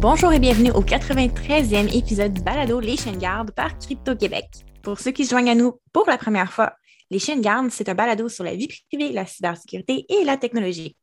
[0.00, 4.46] Bonjour et bienvenue au 93e épisode du balado Les Chaînes Gardes par Crypto Québec.
[4.82, 6.72] Pour ceux qui se joignent à nous pour la première fois,
[7.10, 10.96] Les Chaînes Gardes, c'est un balado sur la vie privée, la cybersécurité et la technologie.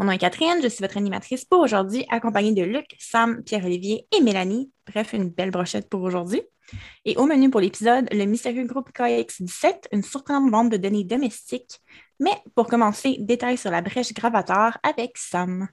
[0.00, 4.08] Mon nom est Catherine, je suis votre animatrice pour aujourd'hui, accompagnée de Luc, Sam, Pierre-Olivier
[4.10, 4.72] et Mélanie.
[4.88, 6.42] Bref, une belle brochette pour aujourd'hui.
[7.04, 11.78] Et au menu pour l'épisode, le mystérieux groupe KX17, une surprenante vente de données domestiques.
[12.18, 15.68] Mais pour commencer, détails sur la brèche gravateur avec Sam.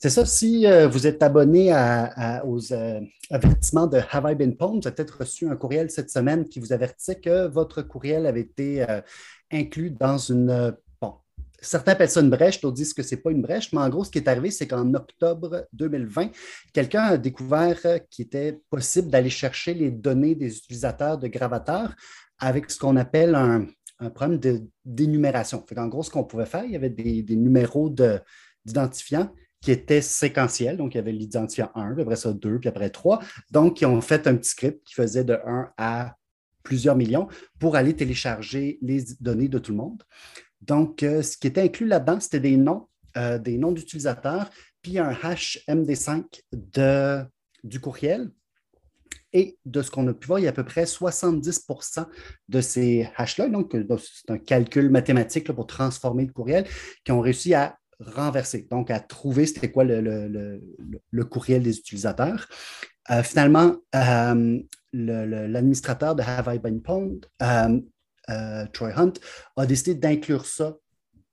[0.00, 1.72] C'est ça, si euh, vous êtes abonné
[2.44, 6.08] aux euh, avertissements de Have I Been Pwned, vous avez peut-être reçu un courriel cette
[6.08, 9.00] semaine qui vous avertissait que votre courriel avait été euh,
[9.50, 10.76] inclus dans une.
[11.02, 11.14] bon,
[11.60, 13.88] certains appellent ça une brèche, d'autres disent que ce n'est pas une brèche, mais en
[13.88, 16.30] gros, ce qui est arrivé, c'est qu'en octobre 2020,
[16.72, 21.96] quelqu'un a découvert qu'il était possible d'aller chercher les données des utilisateurs de Gravatar
[22.38, 23.66] avec ce qu'on appelle un,
[24.14, 24.38] problème
[24.84, 25.64] d'énumération.
[25.76, 27.92] En gros, ce qu'on pouvait faire, il y avait des, des numéros
[28.64, 30.76] d'identifiants qui était séquentiel.
[30.76, 33.20] Donc, il y avait l'identifiant 1, puis après ça 2, puis après 3.
[33.50, 36.14] Donc, ils ont fait un petit script qui faisait de 1 à
[36.62, 37.28] plusieurs millions
[37.58, 40.02] pour aller télécharger les données de tout le monde.
[40.60, 44.50] Donc, euh, ce qui était inclus là-dedans, c'était des noms, euh, des noms d'utilisateurs,
[44.82, 47.22] puis un hash MD5 de,
[47.64, 48.30] du courriel.
[49.32, 52.06] Et de ce qu'on a pu voir, il y a à peu près 70%
[52.48, 56.66] de ces hashes-là, donc c'est un calcul mathématique pour transformer le courriel,
[57.04, 60.60] qui ont réussi à renverser, donc à trouver c'était quoi le,
[61.24, 62.48] courriel des utilisateurs.
[63.10, 64.60] Euh, finalement, euh,
[64.92, 69.14] l'administrateur de Have I Been Pwned, euh, Troy Hunt,
[69.56, 70.76] a décidé d'inclure ça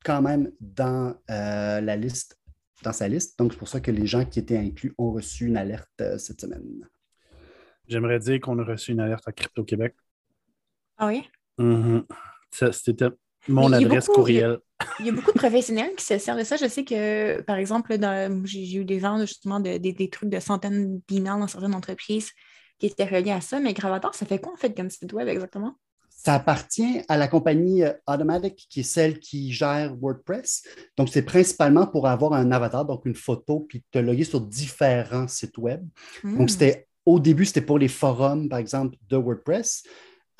[0.03, 2.39] quand même dans la liste,
[2.83, 3.37] dans sa liste.
[3.39, 6.41] Donc, c'est pour ça que les gens qui étaient inclus ont reçu une alerte cette
[6.41, 6.87] semaine.
[7.87, 9.95] J'aimerais dire qu'on a reçu une alerte à Crypto Québec.
[10.97, 11.27] Ah oui?
[11.59, 12.05] Mm-hmm.
[12.71, 13.09] C'était
[13.47, 14.59] mon adresse courriel.
[14.99, 16.57] Il y a beaucoup de professionnels qui se servent de ça.
[16.57, 17.97] Je sais que, par exemple,
[18.43, 22.31] j'ai eu des ventes justement de, des trucs de centaines d'emails dans certaines entreprises
[22.79, 23.59] qui étaient reliés à ça.
[23.59, 25.75] Mais Gravatar, ça fait quoi en fait comme site web exactement?
[26.09, 30.63] Ça appartient à la compagnie euh, Automatic, qui est celle qui gère WordPress.
[30.97, 35.27] Donc, c'est principalement pour avoir un avatar, donc une photo, puis te loguer sur différents
[35.27, 35.87] sites web.
[36.23, 36.47] Donc, hmm.
[36.47, 39.83] c'était au début, c'était pour les forums, par exemple, de WordPress.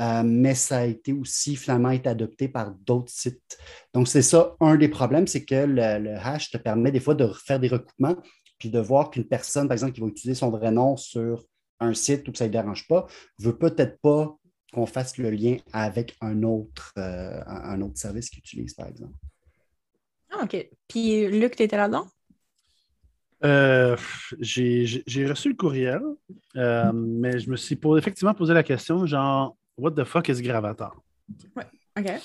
[0.02, 3.58] Euh, mais ça a été aussi finalement été adopté par d'autres sites.
[3.94, 7.28] Donc, c'est ça, un des problèmes, c'est que le, hash te permet des fois de
[7.28, 8.18] faire des recoupements,
[8.60, 11.46] puis de voir qu'une personne, par exemple, qui va utiliser son vrai nom sur
[11.80, 13.06] un site ou que ça ne dérange pas,
[13.40, 14.36] ne veut peut-être pas
[14.74, 19.14] qu'on fasse le lien avec un autre, euh, un autre service qu'il utilise, par exemple.
[20.32, 20.70] Ah, OK.
[20.90, 22.08] Puis, Luc, tu étais là-dedans?
[23.46, 23.96] Euh,
[24.40, 26.02] j'ai reçu le courriel,
[26.54, 30.96] mais je me suis effectivement posé la question, genre, What the fuck is Gravatar?
[31.56, 31.66] Ouais,
[31.98, 32.22] OK.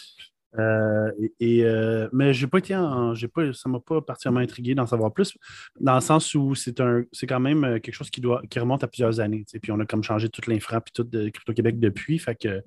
[0.59, 4.75] Euh, et, euh, mais j'ai pas été en, j'ai pas, ça m'a pas particulièrement intrigué
[4.75, 5.37] d'en savoir plus,
[5.79, 8.59] dans le sens où c'est un, c'est quand même euh, quelque chose qui doit, qui
[8.59, 9.45] remonte à plusieurs années.
[9.63, 12.19] Puis on a comme changé toute l'infra et tout de Crypto Québec depuis.
[12.19, 12.63] Fait que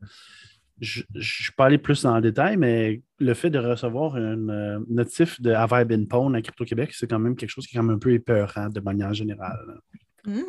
[0.80, 4.84] je ne suis pas allé plus dans le détail, mais le fait de recevoir une
[4.90, 7.76] notif de Have I Been Pwn à Crypto Québec, c'est quand même quelque chose qui
[7.76, 9.80] est quand même un peu épeurant de manière générale.
[10.26, 10.42] Hmm.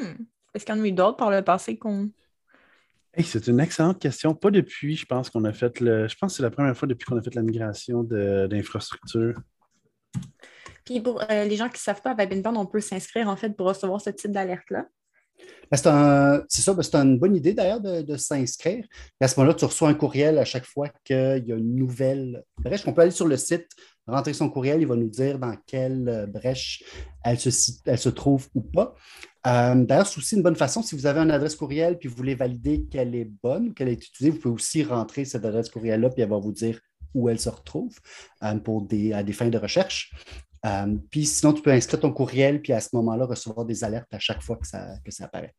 [0.55, 2.11] Est-ce qu'il y en a eu d'autres par le passé qu'on
[3.23, 4.35] c'est une excellente question.
[4.35, 6.09] Pas depuis, je pense qu'on a fait le.
[6.09, 9.35] Je pense que c'est la première fois depuis qu'on a fait la migration d'infrastructure.
[10.85, 13.37] Puis pour euh, les gens qui ne savent pas, avec Binband, on peut s'inscrire en
[13.37, 14.87] fait pour recevoir ce type d'alerte-là.
[15.71, 15.77] Ben,
[16.49, 18.87] c'est ça, ben, c'est une bonne idée d'ailleurs de, s'inscrire.
[19.21, 22.45] À ce moment-là, tu reçois un courriel à chaque fois qu'il y a une nouvelle
[22.59, 22.87] brèche.
[22.87, 23.67] On peut aller sur le site,
[24.07, 26.85] rentrer son courriel, il va nous dire dans quelle euh, brèche
[27.25, 27.51] elle se,
[27.87, 28.95] elle se trouve ou pas.
[29.47, 32.17] Euh, d'ailleurs, c'est aussi une bonne façon, si vous avez une adresse courriel puis vous
[32.17, 36.11] voulez valider qu'elle est bonne, qu'elle est utilisée, vous pouvez aussi rentrer cette adresse courriel-là
[36.11, 36.81] puis elle va vous dire
[37.15, 37.99] où elle se retrouve
[38.43, 40.13] euh, pour des, à des fins de recherche.
[40.65, 44.13] Euh, puis sinon, tu peux inscrire ton courriel, puis à ce moment-là, recevoir des alertes
[44.13, 45.55] à chaque fois que ça, que ça apparaît.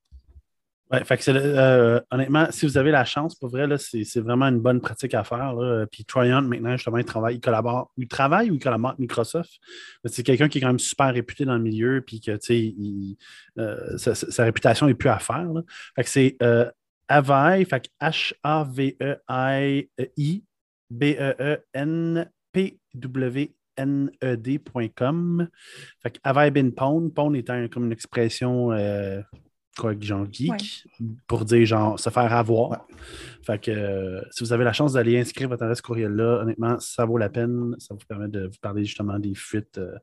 [0.92, 1.00] Oui,
[1.30, 5.24] euh, honnêtement, si vous avez la chance, pour vrai, c'est vraiment une bonne pratique à
[5.24, 5.56] faire.
[5.92, 7.92] Puis Tryon, maintenant, justement, il travaille, il collabore.
[7.98, 9.52] Il travaille ou il collabore avec Microsoft.
[10.06, 12.76] C'est quelqu'un qui est quand même super réputé dans le milieu, puis que, tu sais,
[13.58, 15.50] euh, sa, réputation n'est plus à faire.
[15.96, 16.70] Fait que c'est euh,
[17.08, 18.44] Avai, fait H-A-V-E-I-I,
[23.78, 25.50] B-E-E-N-P-W-N-E-D.com.
[26.02, 27.14] Fait que Have I been pwned?
[27.14, 29.22] Pwned étant comme une expression euh,
[29.78, 30.88] quoi, genre geek,
[31.28, 32.88] pour dire genre se faire avoir.
[33.46, 36.80] Fait que euh, si vous avez la chance d'aller inscrire votre adresse courriel là, honnêtement,
[36.80, 37.76] ça vaut la peine.
[37.80, 39.96] Ça vous permet de vous parler justement des fuites euh,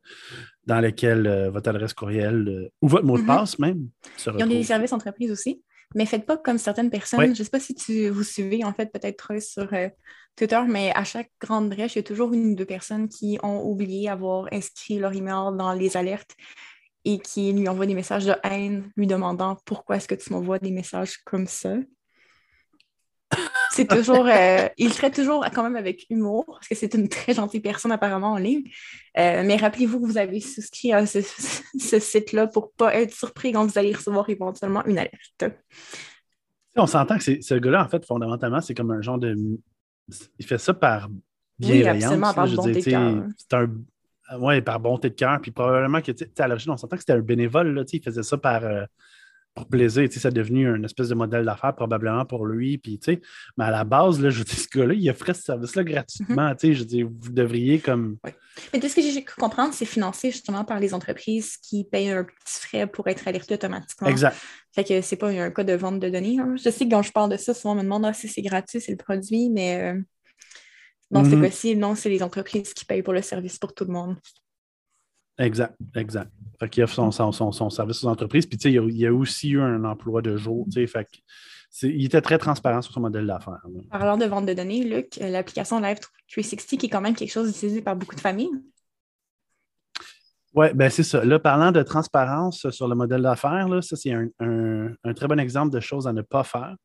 [0.66, 3.26] dans lesquelles euh, votre adresse courriel ou votre mot de mm-hmm.
[3.26, 3.88] passe même.
[4.26, 5.62] Ils ont des services entreprises aussi.
[5.94, 7.34] Mais faites pas comme certaines personnes.
[7.34, 9.68] Je ne sais pas si tu vous suivez, en fait, peut-être sur
[10.36, 13.38] Twitter, mais à chaque grande brèche, il y a toujours une ou deux personnes qui
[13.42, 16.34] ont oublié d'avoir inscrit leur email dans les alertes
[17.04, 20.58] et qui lui envoie des messages de haine, lui demandant pourquoi est-ce que tu m'envoies
[20.58, 21.74] des messages comme ça.
[23.70, 27.34] C'est toujours, euh, il traite toujours quand même avec humour, parce que c'est une très
[27.34, 28.64] gentille personne apparemment en ligne.
[29.18, 31.20] Euh, mais rappelez-vous que vous avez souscrit à ce,
[31.78, 35.44] site-là pour ne pas être surpris quand vous allez recevoir éventuellement une alerte.
[36.76, 39.36] On s'entend que ce gars-là, en fait, fondamentalement, c'est comme un genre de.
[40.38, 41.08] Il fait ça par
[41.58, 42.12] bienveillance.
[42.36, 42.82] Oui.
[42.82, 42.94] C'est
[43.54, 43.68] un.
[44.38, 45.40] Oui, par bonté de cœur.
[45.40, 48.02] Puis probablement que, tu sais, à l'origine, on s'entend que c'était un bénévole, là, il
[48.02, 48.64] faisait ça par.
[48.64, 48.84] Euh,
[49.54, 50.08] pour plaisir.
[50.08, 52.78] Tu sais, ça est devenu une espèce de modèle d'affaires probablement pour lui.
[52.78, 53.20] Puis, tu sais,
[53.56, 56.48] mais à la base, là, je dis, ce gars-là, il offrait ce service-là gratuitement.
[56.48, 56.56] Mhm.
[56.56, 58.16] Tu sais, je dis, vous devriez comme.
[58.72, 62.10] Mais de ce que j'ai cru comprendre, c'est financé justement par les entreprises qui payent
[62.10, 64.08] un petit frais pour être alertées automatiquement.
[64.08, 64.36] Exact.
[64.74, 66.38] Fait que c'est pas un cas de vente de données.
[66.40, 66.54] Hein.
[66.56, 68.42] Je sais que quand je parle de ça, souvent on me demande ah, si c'est
[68.42, 70.00] gratuit, c'est le produit, mais euh,
[71.10, 71.42] dans ce mhm.
[71.42, 74.16] cas-ci, non, c'est les entreprises qui payent pour le service pour tout le monde.
[75.42, 76.30] Exact, exact.
[76.60, 78.46] Fait qu'il offre son, son, son, service aux entreprises.
[78.46, 81.08] Puis, tu sais, il, y a aussi eu un emploi de jour, tu sais, fait
[81.82, 83.64] il était très transparent sur son modèle d'affaires.
[83.90, 85.98] Parlant de vente de données, Luc, euh, l'application Live
[86.30, 88.50] 360 qui est quand même quelque chose utilisé par beaucoup de familles.
[90.54, 91.24] Oui, ben c'est ça.
[91.24, 95.80] Là, parlant de transparence sur le modèle d'affaires, ça, c'est un, très bon exemple de
[95.80, 96.76] choses à ne pas faire.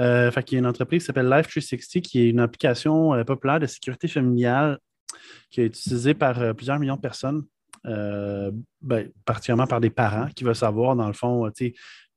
[0.00, 3.14] Euh, fait qu'il y a une entreprise qui s'appelle Live 360 qui est une application
[3.14, 4.78] euh, populaire de sécurité familiale
[5.50, 7.44] qui est utilisée par plusieurs millions de personnes
[7.86, 8.50] euh,
[8.82, 11.50] ben, particulièrement par des parents qui veulent savoir, dans le fond,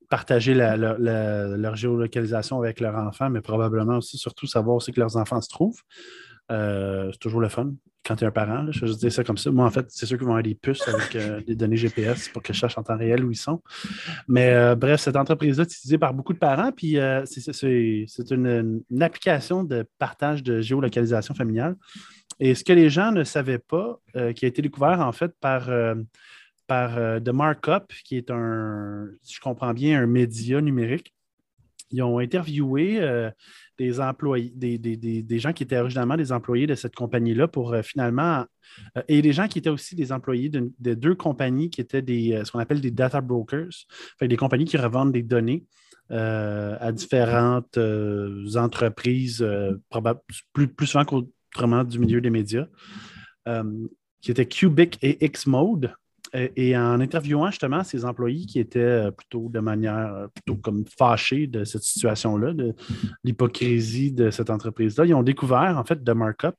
[0.10, 5.42] partager leur géolocalisation avec leur enfant, mais probablement aussi, surtout, savoir aussi que leurs enfants
[5.42, 5.81] se trouvent.
[6.52, 7.72] Euh, c'est toujours le fun
[8.04, 8.66] quand tu es un parent.
[8.72, 9.52] je vais dire ça comme ça.
[9.52, 12.28] Moi, en fait, c'est sûr qu'ils vont avoir des puces avec euh, des données GPS
[12.30, 13.62] pour que je sache en temps réel où ils sont.
[14.28, 16.72] Mais bref, cette entreprise-là est utilisée par beaucoup de parents.
[16.72, 21.75] Puis c'est une, application de partage de géolocalisation familiale
[22.41, 25.31] et ce que les gens ne savaient pas, euh, qui a été découvert en fait
[25.39, 25.93] par, euh,
[26.65, 31.13] par euh, The Markup, qui est un, si je comprends bien, un média numérique.
[31.91, 33.01] Ils ont interviewé
[33.77, 38.45] des employés, des, gens qui étaient originalement des employés de cette compagnie-là pour finalement,
[39.09, 42.51] et des gens qui étaient aussi des employés de, deux compagnies qui étaient des, ce
[42.53, 43.73] qu'on appelle des data brokers,
[44.21, 45.65] des compagnies qui revendent des données
[46.09, 47.77] à différentes
[48.55, 49.45] entreprises,
[50.53, 52.68] plus, plus souvent qu'au autrement du milieu des médias,
[53.48, 53.88] euh,
[54.21, 55.94] qui était Cubic et Xmode.
[56.33, 60.56] Et, et, en interviewant justement ces employés qui étaient euh, plutôt de manière euh, plutôt
[60.56, 62.74] comme fâchés de cette situation-là, de
[63.25, 66.56] l'hypocrisie de cette entreprise-là, ils ont découvert en fait de markup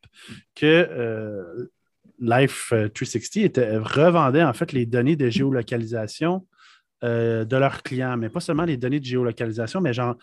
[0.55, 1.71] que
[2.19, 6.47] Life 360 était, revendait en fait les données de géolocalisation
[7.03, 10.17] de leurs clients, mais pas seulement les données de géolocalisation, mais genre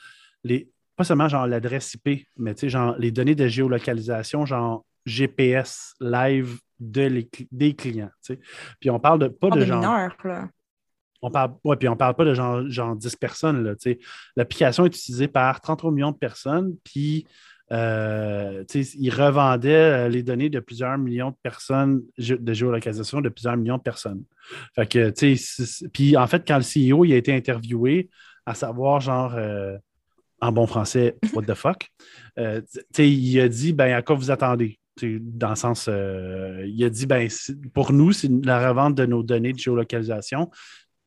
[0.43, 0.69] les,
[0.99, 5.95] pas seulement genre l'adresse IP, mais tu sais, genre les données de géolocalisation, genre GPS
[6.01, 8.11] live de des clients.
[8.21, 8.39] Tu sais.
[8.81, 9.81] Puis on parle de pas de genre.
[9.81, 10.49] là.
[11.21, 13.63] On parle, ouais, puis on parle pas de genre, genre 10 personnes.
[13.63, 13.99] Là, tu sais.
[14.35, 17.25] L'application est utilisée par 33 millions de personnes, puis
[17.71, 23.55] euh, ils revendaient euh, les données de plusieurs millions de personnes de géolocalisation de plusieurs
[23.55, 24.23] millions de personnes.
[24.75, 25.13] Fait que,
[25.93, 28.09] puis en fait, quand le CEO il a été interviewé,
[28.45, 29.77] à savoir genre euh,
[30.41, 31.89] en bon français, what the fuck?
[32.37, 32.61] Euh,
[32.97, 34.79] il a dit, ben, à quoi vous attendez?
[35.01, 37.29] dans le sens, euh, il a dit, ben,
[37.73, 40.49] pour nous, c'est la revente de nos données de géolocalisation.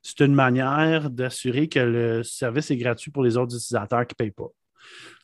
[0.01, 4.25] C'est une manière d'assurer que le service est gratuit pour les autres utilisateurs qui ne
[4.25, 4.49] payent pas.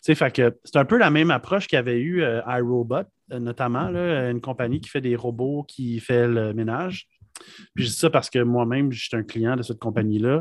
[0.04, 4.80] Fait que c'est un peu la même approche qu'avait eu euh, iRobot, notamment, une compagnie
[4.80, 7.08] qui fait des robots qui fait le ménage.
[7.74, 10.40] Puis je dis ça parce que moi-même, je suis un client de cette compagnie-là.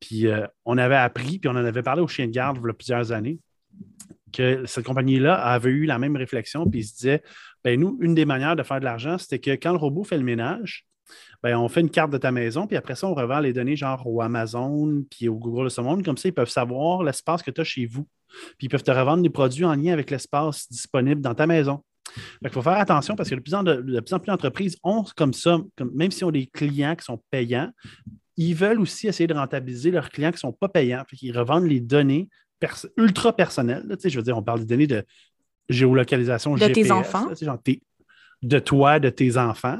[0.00, 2.66] Puis euh, on avait appris, puis on en avait parlé au chien de garde il
[2.66, 3.40] y a plusieurs années,
[4.32, 7.22] que cette compagnie-là avait eu la même réflexion, puis ils se disait
[7.62, 10.18] ben nous, une des manières de faire de l'argent, c'était que quand le robot fait
[10.18, 10.86] le ménage,
[11.42, 13.76] ben, on fait une carte de ta maison, puis après ça, on revend les données
[13.76, 16.02] genre au Amazon, puis au Google de ce monde.
[16.02, 18.06] Comme ça, ils peuvent savoir l'espace que tu as chez vous.
[18.56, 21.82] Puis ils peuvent te revendre des produits en lien avec l'espace disponible dans ta maison.
[22.42, 25.58] Il faut faire attention parce que de plus en, plus, d'entreprises ont comme ça,
[25.94, 27.70] même si on ont des clients qui sont payants,
[28.36, 31.04] ils veulent aussi essayer de rentabiliser leurs clients qui ne sont pas payants.
[31.22, 32.28] Ils revendent les données
[32.96, 33.84] ultra personnelles.
[34.02, 35.04] je veux dire, on parle des données de
[35.68, 37.28] géolocalisation de tes enfants.
[38.44, 39.78] De toi, de tes enfants.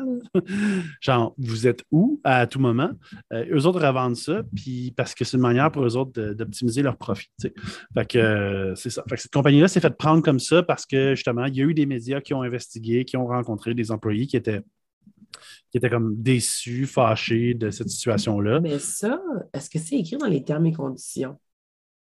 [1.00, 2.90] genre, vous êtes où à tout moment?
[3.32, 6.82] Euh, eux autres revendent ça, puis parce que c'est une manière pour eux autres d'optimiser
[6.82, 7.28] leur profit.
[8.16, 9.04] Euh, c'est ça.
[9.16, 11.86] Cette compagnie-là s'est fait prendre comme ça parce que justement, il y a eu des
[11.86, 14.62] médias qui ont investigué, qui ont rencontré des employés qui étaient
[15.70, 18.60] qui étaient comme déçus, fâchés de cette situation-là.
[18.60, 19.20] Mais ça,
[19.52, 21.36] est-ce que c'est écrit dans les termes et conditions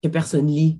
[0.03, 0.79] que personne lit?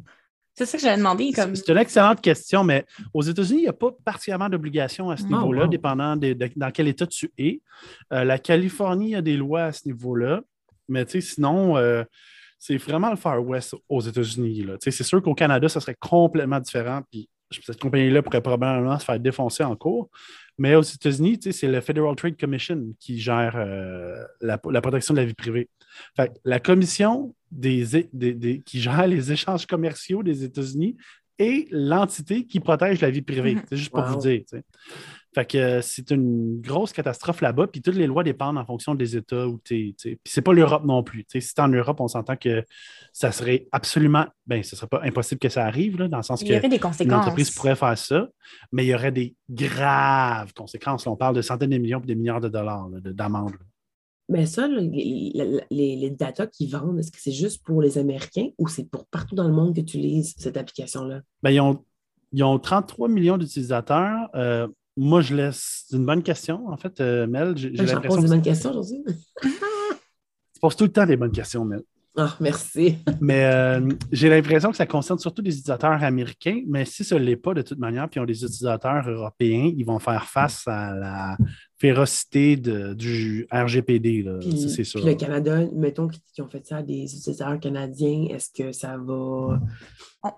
[0.55, 1.33] C'est ça que j'avais demandé.
[1.33, 1.57] Comme...
[1.57, 5.25] C'est une excellente question, mais aux États-Unis, il n'y a pas particulièrement d'obligation à ce
[5.25, 7.61] niveau-là, dépendant de, dans quel État tu es.
[8.13, 10.43] Euh, la Californie a des lois à ce niveau-là.
[10.89, 12.05] mais sinon, euh,
[12.59, 14.67] c'est vraiment le Far West aux États-Unis.
[14.81, 17.01] C'est sûr qu'au Canada, ça serait complètement différent.
[17.11, 17.29] Puis
[17.61, 20.11] cette compagnie-là pourrait probablement se faire défoncer en cours.
[20.59, 25.27] Mais aux États-Unis, c'est le Federal Trade Commission qui gère euh, la, protection de la
[25.27, 25.69] vie privée.
[26.45, 30.97] la commission des, qui gère les échanges commerciaux des États-Unis
[31.39, 33.55] est l'entité qui protège la vie privée.
[33.55, 33.65] Mm-hmm.
[33.69, 34.43] C'est juste pour vous dire.
[35.35, 38.95] Fait que euh, c'est une grosse catastrophe là-bas, puis toutes les lois dépendent en fonction
[38.95, 39.95] des États où tu es.
[39.95, 41.25] Puis c'est pas l'Europe non plus.
[41.29, 42.65] si c'est en Europe, on s'entend que
[43.15, 44.27] ça serait absolument.
[44.47, 47.97] Ben, ce serait pas impossible que ça arrive, dans le sens que l'entreprise pourrait faire
[47.97, 48.29] ça,
[48.73, 51.07] mais il y aurait des graves conséquences.
[51.07, 53.57] on parle de centaines de millions et des milliards de dollars d'amendes.
[54.29, 58.69] Mais ça, les, les, data qu'ils vendent, est-ce que c'est juste pour les Américains ou
[58.69, 61.21] c'est pour partout dans le monde que tu lises cette application-là?
[61.43, 61.85] Ben, ils, ont,
[62.33, 64.29] ils ont 33 millions d'utilisateurs.
[64.35, 65.85] Euh, moi, je laisse.
[65.89, 67.57] C'est une bonne question, en fait, euh, Mel.
[67.57, 68.01] J'ai l'impression.
[68.01, 69.03] pose une bonne question aujourd'hui.
[69.43, 71.83] tu poses tout le temps des bonnes questions, Mel.
[72.15, 72.99] Ah, merci.
[73.23, 77.21] mais euh, j'ai l'impression que ça concerne surtout des utilisateurs américains, mais si ce ne
[77.21, 80.95] l'est pas de toute manière, puis ont des utilisateurs européens, ils vont faire face à
[80.95, 81.39] la
[81.79, 84.27] férocité du RGPD.
[84.69, 85.01] C'est sûr.
[85.01, 88.99] Puis le Canada, mettons qu'ils ont fait ça à des utilisateurs canadiens, est-ce que ça
[88.99, 89.59] va?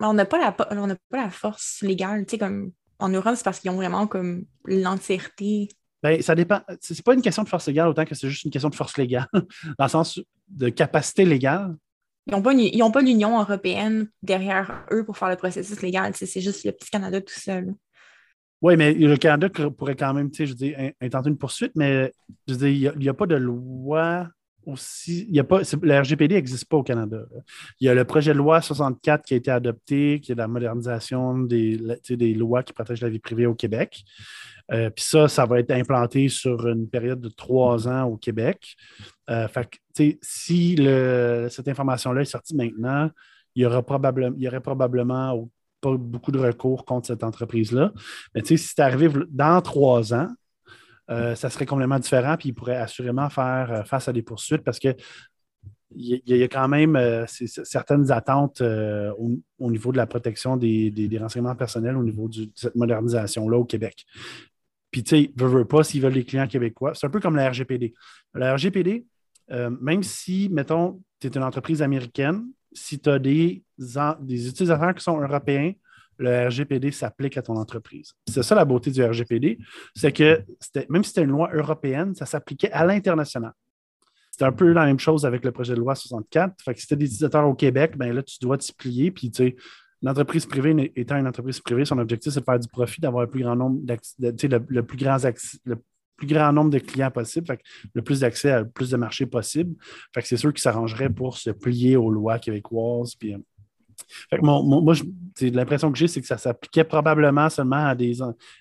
[0.00, 0.68] On n'a pas, la, pas
[1.10, 5.68] la force légale, tu sais, comme en Europe, c'est parce qu'ils ont vraiment comme l'entièreté.
[6.02, 6.60] Bien, ça dépend.
[6.80, 8.96] C'est pas une question de force légale autant que c'est juste une question de force
[8.98, 9.28] légale,
[9.78, 11.74] dans le sens de capacité légale.
[12.26, 12.32] Ils
[12.78, 16.12] n'ont pas, l'Union européenne derrière eux pour faire le processus légal.
[16.14, 17.74] C'est juste le petit Canada tout seul.
[18.62, 22.12] Oui, mais le Canada pourrait quand même, je dis, intenter une poursuite, mais
[22.48, 24.28] je dis, il n'y a, pas de loi
[24.66, 25.26] aussi.
[25.28, 27.24] Il y a pas, le RGPD n'existe pas au Canada.
[27.80, 30.48] Il y a le projet de loi 64 qui a été adopté, qui est la
[30.48, 34.04] modernisation des, des lois qui protègent la vie privée au Québec.
[34.72, 38.76] Euh, puis ça, ça va être implanté sur une période de trois ans au Québec.
[39.30, 39.46] Euh,
[40.22, 40.76] si
[41.50, 43.10] cette information-là est sortie maintenant,
[43.54, 43.84] il y, aura
[44.36, 45.48] il y aurait probablement
[45.80, 47.92] pas beaucoup de recours contre cette entreprise-là.
[48.34, 50.28] Mais si c'est arrivé dans trois ans,
[51.10, 54.62] euh, ça serait complètement différent, puis il pourrait assurément faire euh, face à des poursuites
[54.62, 54.94] parce que
[55.96, 61.54] il y, a quand même euh, certaines attentes au, niveau de la protection des, renseignements
[61.54, 64.04] personnels au niveau de cette modernisation-là au Québec.
[64.90, 66.94] Puis, tu sais, veut, veut pas s'ils veulent les clients québécois.
[66.94, 67.94] C'est un peu comme la RGPD.
[68.34, 69.06] La RGPD,
[69.48, 75.04] même si, mettons, tu es une entreprise américaine, si tu as des, des utilisateurs qui
[75.04, 75.74] sont européens,
[76.18, 78.12] le RGPD s'applique à ton entreprise.
[78.28, 79.58] C'est ça la beauté du RGPD,
[79.94, 80.42] c'est que
[80.88, 83.52] même si c'était une loi européenne, ça s'appliquait à l'international.
[84.36, 86.60] C'est un peu la même chose avec le projet de loi 64.
[86.60, 89.12] Fait que si tu des utilisateurs au Québec, ben là, tu dois t'y plier.
[89.12, 89.56] Puis, tu sais,
[90.02, 93.30] l'entreprise privée étant une entreprise privée, son objectif, c'est de faire du profit, d'avoir le
[93.30, 95.18] plus grand nombre le, plus grand
[95.64, 95.76] le
[96.16, 97.56] plus grand nombre de clients possible,
[97.92, 99.76] le plus d'accès à le plus de marchés possible.
[100.12, 103.14] Fait que c'est sûr qu'ils s'arrangeraient pour se plier aux lois québécoises.
[103.14, 103.36] Puis,
[104.40, 104.94] moi,
[105.40, 108.18] l'impression que j'ai, c'est que ça s'appliquait probablement seulement à des,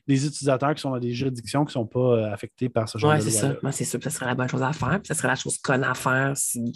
[0.07, 2.97] des, utilisateurs qui sont dans des juridictions qui ne sont pas euh, affectés par ce
[2.97, 3.25] genre de loi.
[3.25, 3.55] Oui, c'est ça.
[3.61, 4.99] Moi, c'est sûr que ce serait la bonne chose à faire.
[4.99, 6.73] Puis ça serait la chose conne à faire s'ils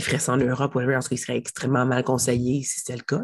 [0.00, 3.22] feraient ça en Europe ou ailleurs, ils seraient extrêmement mal conseillés si c'était le cas.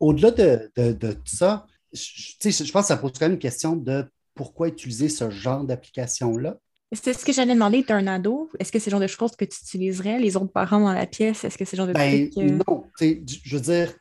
[0.00, 3.76] Au-delà de, de, tout ça, je, je pense que ça pose quand même une question
[3.76, 6.56] de pourquoi utiliser ce genre d'application-là.
[6.92, 8.48] C'est ce que j'allais demander, tu un ado?
[8.58, 11.06] Est-ce que c'est le genre de choses que tu utiliserais, les autres parents dans la
[11.06, 11.44] pièce?
[11.44, 13.92] Est-ce que c'est le genre de ben, truc, Non, je veux dire,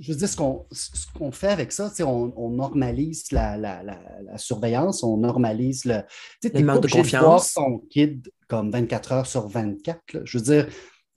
[0.00, 5.04] je veux dire, ce qu'on fait avec ça, on, on normalise la, la, la, surveillance,
[5.04, 6.02] on normalise le.
[6.40, 7.12] Tu sais, de confiance.
[7.12, 10.24] De voir ton kid comme 24 heures sur 24.
[10.24, 10.68] Je veux dire,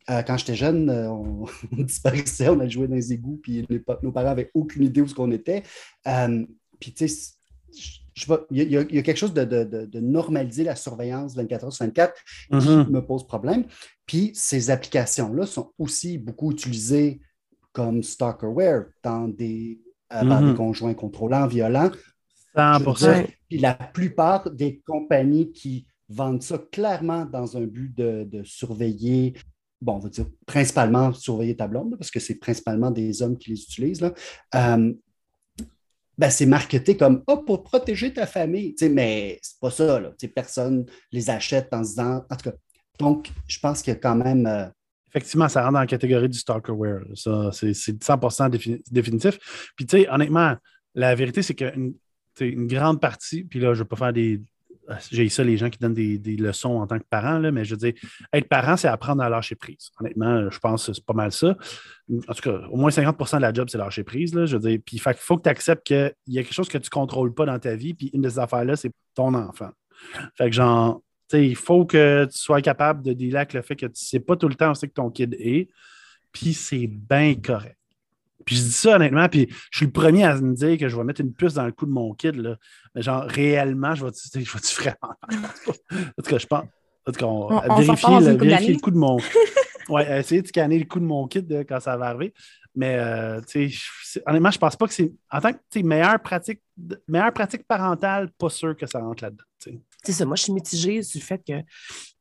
[0.10, 1.46] euh, quand j'étais jeune, euh, on,
[1.84, 3.66] disparaissait, on allait jouer dans les égouts, puis
[4.02, 5.64] nos parents n'avaient aucune idée où ce qu'on était.
[6.08, 6.46] Euh,
[6.80, 7.32] puis, tu sais,
[8.52, 12.90] il, y a, quelque chose de, normaliser la surveillance 24 heures sur 24 qui mm-hmm.
[12.90, 13.66] me pose problème.
[14.06, 17.22] Puis ces applications-là sont aussi beaucoup utilisées
[17.72, 19.82] comme stalkerware dans des,
[20.14, 20.56] euh, par des mm-hmm.
[20.56, 21.92] conjoints contrôlants violents.
[22.56, 23.26] 100%.
[23.50, 29.34] puis la plupart des compagnies qui vendent ça clairement dans un but de, surveiller
[29.82, 33.50] bon, on va dire principalement surveiller ta blonde, parce que c'est principalement des hommes qui
[33.50, 34.14] les utilisent, là.
[34.56, 34.94] Euh,
[36.18, 38.76] ben, c'est marketé comme oh, pour protéger ta famille.
[38.92, 40.00] mais c'est pas ça.
[40.00, 40.12] Là.
[40.36, 42.26] Personne les achète en se disant.
[42.30, 42.56] En tout cas,
[43.00, 44.46] donc, je pense qu'il y a quand même.
[44.46, 44.68] Euh,
[45.10, 47.02] Effectivement, ça rentre dans la catégorie du stalkerware.
[47.14, 49.72] Ça, c'est 100% définitif.
[49.76, 50.56] Puis, tu sais, honnêtement,
[50.96, 51.94] la vérité, c'est qu'une
[52.40, 54.42] une grande partie, puis là, je ne vais pas faire des,
[55.12, 57.72] j'ai ça, les gens qui donnent des, leçons en tant que parent, là, mais je
[57.72, 57.94] veux dire,
[58.34, 59.92] être parent, c'est apprendre à lâcher prise.
[60.00, 61.56] Honnêtement, je pense que c'est pas mal ça.
[62.28, 64.36] En tout cas, au moins 50% de la job, c'est lâcher prise.
[64.36, 66.68] Là, je veux dire, puis il faut que tu acceptes qu'il y a quelque chose
[66.68, 69.70] que tu ne contrôles pas dans ta vie, puis une des affaires-là, c'est ton enfant.
[70.36, 71.02] Fait que genre,
[71.34, 73.96] sais, il faut que tu sois capable de dealer avec le fait que tu ne
[73.96, 75.70] sais pas tout le temps où c'est que ton kid est,
[76.32, 77.78] puis c'est bien correct.
[78.46, 80.96] Puis je dis ça honnêtement, puis je suis le premier à me dire que je
[80.96, 82.58] vais mettre une puce dans le cou de mon kid, là.
[82.96, 85.16] Mais genre, réellement, je vais-tu je vais-tu vraiment?
[85.92, 86.66] En tout cas, je pense.
[87.06, 89.18] En tout cas, on, On- on s'en vérifier, le, vérifier coup de mon.
[89.90, 92.34] ouais, essayer de scanner le coup de mon kid euh, quand ça va arriver.
[92.76, 93.40] Mais, euh,
[94.26, 95.12] honnêtement, je pense pas que c'est.
[95.32, 96.62] En tant que tu sais, meilleure pratique,
[97.08, 99.44] meilleure pratique parentale, pas sûr que ça rentre là-dedans.
[99.60, 99.80] tu sais.
[100.04, 101.54] C'est ça, moi, je suis mitigée sur le fait que,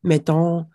[0.03, 0.67] mettons,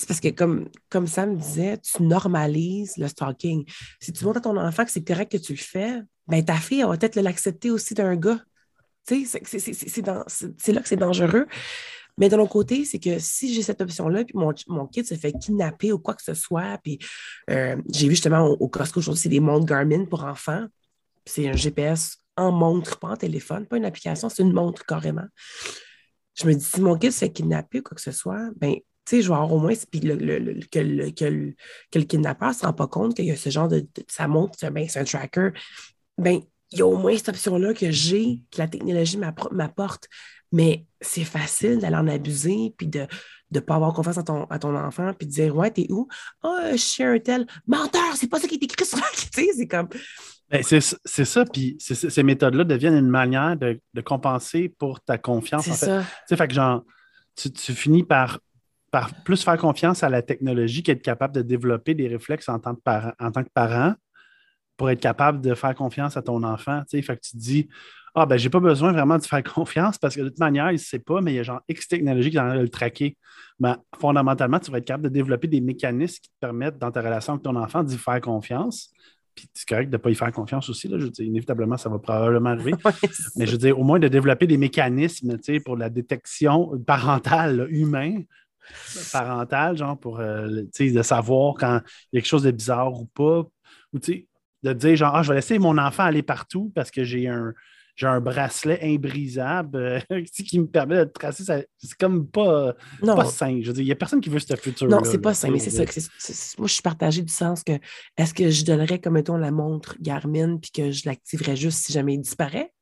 [0.00, 3.64] c'est parce que comme, comme Sam disait, tu normalises le stalking.
[4.00, 6.54] Si tu montres à ton enfant que c'est correct que tu le fais, ben ta
[6.54, 8.40] fille va peut-être l'accepter aussi d'un gars.
[9.04, 9.24] C'est-
[10.72, 11.46] là que c'est dangereux.
[12.16, 15.14] Mais de l'autre côté, c'est que si j'ai cette option-là, puis mon, mon kid se
[15.14, 16.98] fait kidnapper ou quoi que ce soit, puis
[17.50, 20.66] euh, j'ai vu justement au, au Costco aujourd'hui, c'est des montres Garmin pour enfants.
[21.26, 25.26] C'est un GPS en montre, pas en téléphone, pas une application, c'est une montre carrément.
[26.34, 28.76] Je me dis, si mon kid se fait kidnapper ou quoi que ce soit, ben,
[29.06, 31.54] tu sais, je vais avoir au moins, puis le, le- le- que, le, que, le,
[31.90, 34.04] que le kidnappeur ne se rend pas compte qu'il y a ce genre de, de-
[34.08, 35.50] ça montre, c'est ben, c'est un tracker.
[36.18, 36.40] Ben,
[36.72, 40.06] il y a au moins cette option-là que j'ai, que la technologie m'apporte.
[40.52, 43.06] Mais c'est facile d'aller en abuser, puis de
[43.52, 46.08] ne pas avoir confiance à ton, à ton enfant, puis de dire, ouais, t'es où?
[46.42, 47.46] Ah, je suis un tel.
[47.66, 49.04] Menteur, c'est pas ça qui est écrit sur la.
[49.14, 49.88] Tu sais, c'est comme.
[50.50, 55.64] Ben, c'est ça, puis ces méthodes-là deviennent une manière de, de compenser pour ta confiance.
[55.64, 55.86] C'est fait.
[55.86, 56.00] ça.
[56.02, 56.84] Tu sais, fait que genre,
[57.36, 58.40] tu, tu finis par,
[58.90, 62.74] par plus faire confiance à la technologie qu'être capable de développer des réflexes en tant
[62.74, 63.94] que parent, en tant que parent
[64.76, 66.80] pour être capable de faire confiance à ton enfant.
[66.88, 67.68] Tu sais, fait que tu te dis,
[68.14, 70.74] ah, ben, j'ai pas besoin vraiment de faire confiance parce que de toute manière, il
[70.74, 72.62] ne sait pas, mais il y a genre X technologie qui est en train de
[72.62, 73.16] le traquer.
[73.58, 77.02] Ben, fondamentalement, tu vas être capable de développer des mécanismes qui te permettent, dans ta
[77.02, 78.90] relation avec ton enfant, d'y faire confiance.
[79.34, 80.88] Puis c'est correct de ne pas y faire confiance aussi.
[80.88, 80.98] Là.
[80.98, 82.72] Je veux dire, inévitablement, ça va probablement arriver.
[82.84, 82.92] Ouais,
[83.36, 86.78] Mais je veux dire, au moins de développer des mécanismes tu sais, pour la détection
[86.86, 88.22] parentale, là, humain,
[89.12, 91.80] parentale, genre pour euh, de savoir quand
[92.12, 93.42] il y a quelque chose de bizarre ou pas.
[93.92, 93.98] Ou
[94.62, 97.54] de dire genre, ah, je vais laisser mon enfant aller partout parce que j'ai un,
[97.96, 99.76] j'ai un bracelet imbrisable
[100.10, 101.44] euh, qui me permet de tracer.
[101.44, 103.16] ça- C'est comme pas, Non.
[103.16, 103.58] pas sain.
[103.62, 104.96] Je veux dire, il n'y a personne qui veut ce futur-là.
[104.96, 105.84] Non, c'est pas tu mais c'est ça.
[106.58, 107.72] moi, je suis partagée du sens que
[108.16, 111.92] est-ce que je donnerais, comme mettons, la montre Garmin puis que je l'activerais juste si
[111.92, 112.72] jamais il disparaît?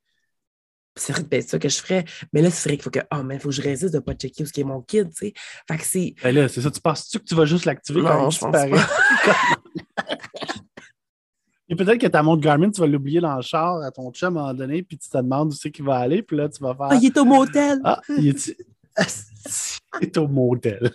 [0.99, 2.05] C'est ça que je ferais.
[2.33, 3.99] Mais là, c'est vrai qu'il faut que, oh, mais il faut que je résiste de
[3.99, 5.33] ne pas checker où est mon kid, tu sais.
[5.67, 6.15] Fait que c'est.
[6.23, 6.71] Ben là, c'est ça.
[6.71, 8.83] Tu penses-tu que tu vas juste l'activer quand Non, il je pense disparaît?
[11.71, 14.37] Et peut-être que ta montre Garmin, tu vas l'oublier dans le char à ton chum
[14.39, 16.49] à un moment donné, puis tu te demandes où c'est qu'il va aller, puis là,
[16.49, 16.89] tu vas faire.
[16.91, 17.79] Ah, il est au motel!
[17.85, 18.57] Ah, il est,
[20.01, 20.91] il est au motel.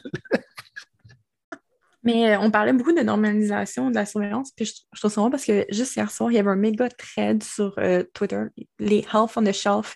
[2.03, 5.21] Mais euh, on parlait beaucoup de normalisation de la surveillance, puis je, je trouve ça
[5.21, 8.41] marrant parce que juste hier soir, il y avait un méga thread sur euh, Twitter.
[8.79, 9.95] Les Health on the Shelf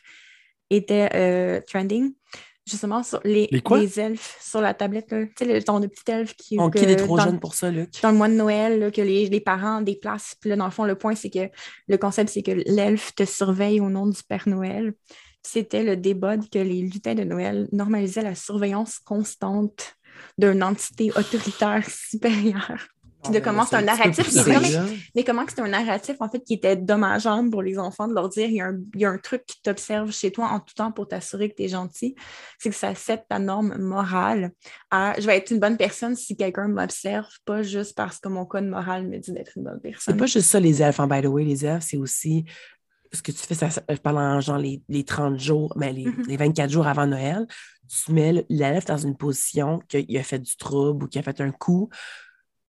[0.69, 2.13] étaient euh, trending,
[2.65, 3.49] justement sur les,
[3.99, 5.11] elfes sur la tablette.
[5.11, 5.25] là.
[5.25, 6.55] Tu sais, le ton de petit elfe qui.
[6.55, 7.89] Est trop dans- jeune pour ça, Luc?
[8.01, 10.35] dans le mois de Noël, là, que les, les parents déplacent.
[10.39, 11.49] Puis là, dans le fond, le point, c'est que
[11.87, 14.93] le concept, c'est que l'elfe te surveille au nom du Père Noël.
[15.43, 19.96] C'était le débat que les lutins de Noël normalisaient la surveillance constante
[20.37, 22.87] d'une entité autoritaire supérieure.
[23.23, 24.79] Puis de comment c'est un narratif qui est
[25.15, 28.29] Mais comment c'est un narratif, en fait, qui était dommageable pour les enfants de leur
[28.29, 30.59] dire il y a un, il y a un truc qui t'observe chez toi en
[30.59, 32.15] tout temps pour t'assurer que tu es gentil.
[32.59, 34.51] C'est que ça set ta norme morale
[34.91, 38.45] à je vais être une bonne personne si quelqu'un m'observe, pas juste parce que mon
[38.45, 40.17] code moral me dit d'être une bonne C'est personne.
[40.17, 40.99] pas juste ça, les elfes.
[40.99, 42.45] En by the way, les elfes, c'est aussi
[43.13, 46.23] ce que tu fais ça- ça- pendant genre les, les 30 jours, mais les, Mhm.
[46.27, 47.47] les 24 jours avant Noël.
[48.05, 51.39] Tu mets l'elfe dans une position qu'il a fait du trouble ou qu'il a fait
[51.41, 51.89] un coup.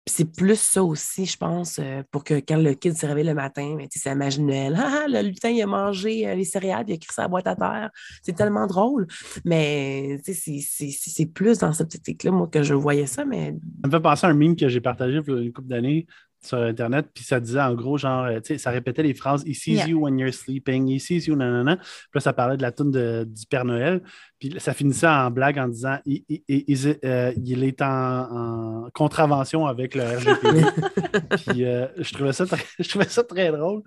[0.05, 3.23] Puis C'est plus ça aussi, je pense, euh, pour que quand le kid se réveille
[3.25, 4.73] le matin, ben, tu sais, c'est la magie de Noël.
[4.77, 7.27] Ah, ah, le lutin, il a mangé euh, les céréales, puis il a écrit sa
[7.27, 7.89] boîte à terre.
[8.21, 9.07] C'est tellement drôle.
[9.45, 13.07] Mais tu sais, c'est- c'est c'est- c'est plus dans cette optique-là, moi, que je voyais
[13.07, 13.25] ça.
[13.25, 15.53] Mais Ça me fait penser à un meme que j'ai partagé il y a une
[15.53, 16.05] couple d'années
[16.45, 19.43] sur Internet, puis ça disait en gros, genre, euh, tu sais, ça répétait les phrases
[19.45, 19.87] He sees Yeah.
[19.87, 21.77] you when you're sleeping, he sees you, nanana.
[21.77, 24.01] Puis là, ça parlait de la tune de- du Père Noël.
[24.39, 30.03] Puis ça finissait en blague en disant euh, il est en, en contravention avec le
[30.03, 30.65] RGPD.
[31.47, 33.81] puis euh, je, trouvais ça très, je trouvais ça très drôle.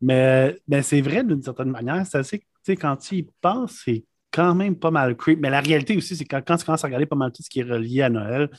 [0.00, 2.04] Mais, mais c'est vrai d'une certaine manière.
[2.06, 5.38] C'est assez, tu sais, quand tu y penses, c'est quand même pas mal creep.
[5.40, 7.48] Mais la réalité aussi, c'est quand, quand tu commences à regarder pas mal tout ce
[7.50, 8.50] qui est relié à Noël,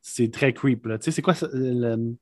[0.00, 0.82] c'est très creep.
[0.84, 2.14] Tu sais, c'est quoi ça, le-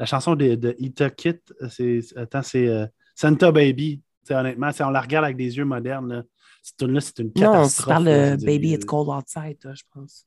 [0.00, 1.36] la chanson de, de Ita Kit?
[1.70, 4.00] C'est, attends, c'est euh, Santa Baby.
[4.30, 6.24] Honnêtement, si on la regarde avec des yeux modernes,
[6.62, 7.76] cette tune-là, c'est une non, catastrophe.
[7.76, 8.30] tu parles là.
[8.32, 10.24] Je de Baby euh, It's Cold Outside, toi, je pense.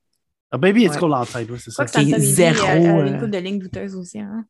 [0.52, 1.00] Ah, Baby It's Ouais.
[1.00, 1.86] Cold Outside, oui, c'est ça.
[1.86, 3.96] que Qui est Santa Baby, zéro, euh, elle a une euh, couple de lignes douteuses
[3.96, 4.20] aussi.
[4.20, 4.46] Hein?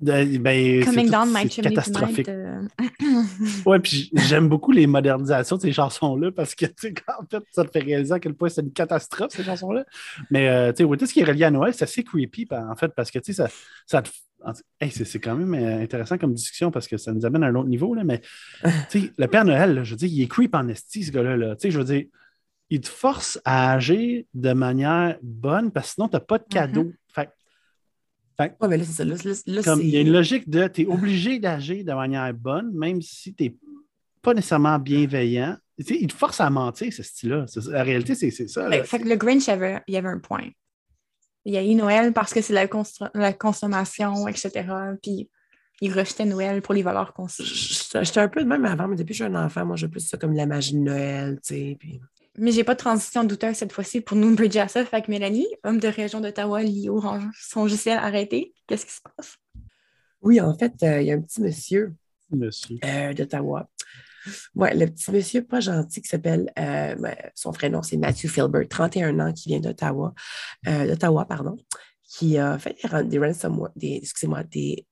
[0.00, 2.26] De- ben, Coming c'est down tout- my c'est chimney catastrophique.
[2.26, 2.28] tonight.
[2.28, 2.68] euh,
[3.66, 7.42] Ouais, puis j'aime beaucoup les modernisations de ces chansons-là parce que, tu sais, en fait,
[7.50, 9.84] ça te fait réaliser à quel point c'est une catastrophe, ces chansons-là.
[10.30, 12.76] Mais, euh, tu sais, tout ce qui est relié à Noël, c'est assez creepy, en
[12.76, 13.50] fait, parce que, tu sais, ça,
[13.86, 14.10] ça te-
[14.80, 17.54] hey, c'est quand même euh, intéressant comme discussion parce que ça nous amène à un
[17.54, 18.20] autre niveau, là, mais,
[18.94, 21.56] le Père Noël, là, je veux dire, il est creep en esti, ce gars-là, là.
[21.62, 22.04] Je veux dire,
[22.70, 26.44] il te force à agir de manière bonne parce que sinon, tu n'as pas de
[26.48, 26.92] cadeau.
[27.08, 27.30] Fait que
[28.38, 29.04] Ouais, mais là, ça.
[29.64, 33.02] Comme il y a une logique de tu es obligé d'agir de manière bonne, même
[33.02, 33.56] si tu n'es
[34.22, 35.56] pas nécessairement bienveillant.
[35.78, 37.46] Il te force à mentir, ce style-là.
[37.68, 38.68] La réalité, c'est ça.
[38.68, 38.78] là.
[38.78, 40.48] Ouais, fait que le Grinch, avait, il y avait un point.
[41.44, 42.66] Il y a eu Noël parce que c'est la,
[43.14, 44.50] la consommation, etc.
[45.02, 45.28] Puis
[45.80, 49.12] il rejetait Noël pour les valeurs qu'on J'étais un peu de même avant, mais depuis
[49.12, 51.54] que je suis un enfant, moi, j'ai plus ça comme la magie de Noël, tu
[51.54, 51.76] sais.
[51.78, 52.00] Puis...
[52.36, 54.84] Mais j'ai pas de transition douteuse cette fois-ci pour nous bridger à ça.
[54.84, 58.92] Fait que Mélanie, homme de région d'Ottawa lié au rang- son logiciel arrêté, qu'est-ce qui
[58.92, 59.36] se passe?
[60.22, 61.94] Oui, en fait, euh, il y a un petit monsieur
[62.30, 62.76] Monsieur.
[62.84, 63.68] euh, d'Ottawa.
[64.54, 68.28] Ouais, le petit monsieur pas gentil qui s'appelle, euh, ben, son vrai nom, c'est Matthew
[68.28, 70.14] Filbert, 31 ans, qui vient d'Ottawa,
[70.68, 71.56] euh, d'Ottawa, pardon,
[72.04, 74.86] qui a fait des, ran- des ransomware, des, excusez-moi, des,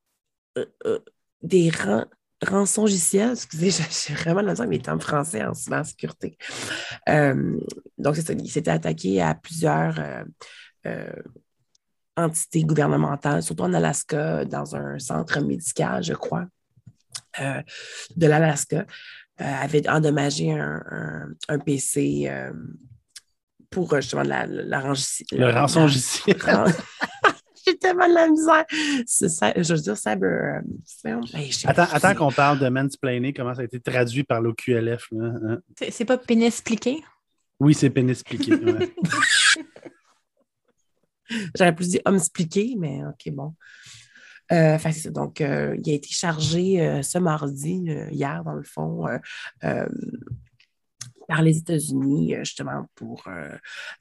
[0.87, 0.99] euh,
[1.43, 2.07] des ran-
[2.47, 3.71] rançongiciels, excusez,
[4.09, 6.37] j'ai vraiment il est en français en cybersécurité.
[7.99, 9.95] Donc, c'est ça, il s'était attaqué à plusieurs
[12.17, 16.47] entités gouvernementales, surtout en Alaska, dans un centre médical, je crois
[18.17, 18.87] de l'Alaska
[19.45, 22.53] avait endommagé un, un- un PC euh,
[23.71, 26.37] pour euh, justement la, la, rangi- Le la- rançongiciel.
[26.47, 26.65] la-
[27.67, 28.65] J'ai tellement de la misère.
[29.07, 30.63] C'est ça, je veux dire, cyber.
[31.05, 34.41] euh, hey, j'ai- Attends, attends qu'on parle de mansplaining, comment ça a été traduit par
[34.41, 35.09] l'OQLF.
[35.13, 35.59] là, hein?
[35.79, 37.03] C'est c'est pas pénispliqué?
[37.61, 38.55] Oui, c'est pénispliqué.
[38.55, 38.95] ouais.
[41.55, 43.55] J'aurais plus dit homme expliqué, mais OK, bon.
[44.53, 44.79] Euh,
[45.11, 49.07] donc, euh, il a été chargé euh, ce mardi, hier, dans le fond,
[51.29, 53.25] par les États-Unis, justement, pour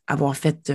[0.08, 0.72] avoir fait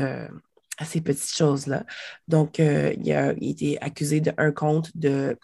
[0.85, 1.85] ces petites choses-là.
[2.29, 5.39] Donc, il, a, été accusé d'un compte de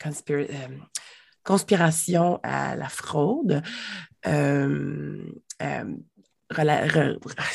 [0.00, 0.48] conspira-
[1.44, 3.62] conspiration à la fraude.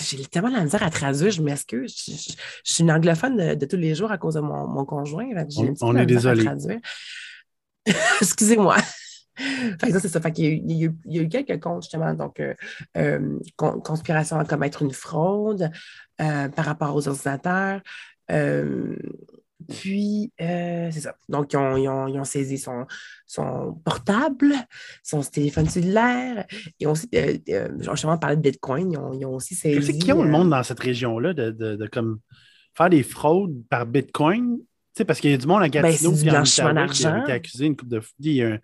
[0.01, 1.95] J'ai tellement de la misère à traduire, je m'excuse.
[2.05, 4.67] Je, je- je suis une anglophone de, de tous les jours à cause de mon,
[4.67, 5.25] mon conjoint.
[5.33, 6.43] On- est désolé.
[8.21, 8.77] Excusez-moi.
[9.37, 10.19] Fait que ça, c'est ça.
[10.19, 11.83] Fait qu'il y a eu- il, y a eu, il y a eu quelques comptes,
[11.83, 12.53] justement, donc euh,
[12.97, 15.69] euh, con- conspiration à commettre une fraude
[16.21, 17.81] euh, par rapport aux ordinateurs.
[19.69, 21.15] Puis, euh, c'est ça.
[21.29, 22.85] Donc, ils ont, ils ont- ils ont saisi son,
[23.25, 24.53] son portable,
[25.03, 26.45] son téléphone cellulaire.
[26.79, 28.91] Ils ont aussi, euh, euh, justement, parlé de Bitcoin.
[28.91, 29.85] Ils ont, ils ont aussi saisi.
[29.85, 32.19] C'est qui ont le euh, monde dans cette région-là de, de- de comme
[32.75, 34.57] faire des fraudes par Bitcoin?
[34.57, 36.33] Tu sais, parce qu'il y a du monde à Gatineau Ben, c'est du puis en
[36.39, 37.23] blanchiment Outaouais qui a d'argent.
[37.23, 38.13] été accusé une coupe de fois.
[38.19, 38.59] Il y a un-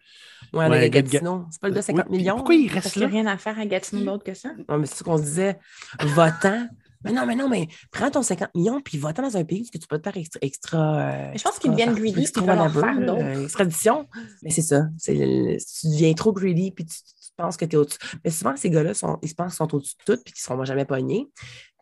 [0.51, 1.45] Ouais, Gatineau.
[1.51, 2.35] C'est pas le gars de 50 Oui, millions?
[2.35, 3.13] Pourquoi il Parce reste qu'il n'y a là?
[3.13, 4.49] rien à faire à Gatineau d'autre que ça.
[4.67, 5.59] Non, mais c'est ce qu'on se disait.
[6.01, 6.67] Votant.
[7.03, 9.77] Mais non, mais non, mais prends ton 50 millions puis va dans un pays où
[9.77, 10.99] tu peux te faire extra.
[11.11, 13.23] euh, je pense qu'ils deviennent greedy, extra puis whatever, faire d'autres.
[13.23, 14.07] euh, Extradition.
[14.41, 14.87] Mais c'est ça.
[15.07, 17.97] Le- tu deviens trop greedy puis tu, tu penses que tu es au-dessus.
[18.23, 20.55] Mais souvent, ces gars-là, ils se pensent qu'ils sont au-dessus de tout puis qu'ils ne
[20.55, 21.29] seront jamais pognés.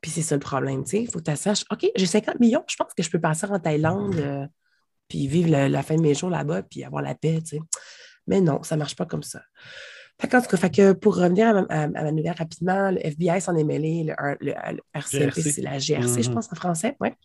[0.01, 0.83] Puis c'est ça le problème.
[0.93, 3.51] Il faut que tu saches OK, j'ai 50 millions, je pense que je peux partir
[3.51, 4.47] en Thaïlande euh,
[5.07, 7.39] puis vivre la, la fin de mes jours là-bas puis avoir la paix.
[7.43, 7.61] tu sais.
[8.27, 9.41] Mais non, ça ne marche pas comme ça.
[10.21, 12.91] Fait qu'en tout cas, fait que pour revenir à ma, à- à ma nouvelle rapidement,
[12.91, 16.35] le FBI s'en est mêlé, le, le- le RCMP, la GRC, je Mhm.
[16.35, 17.15] pense en français, ouais.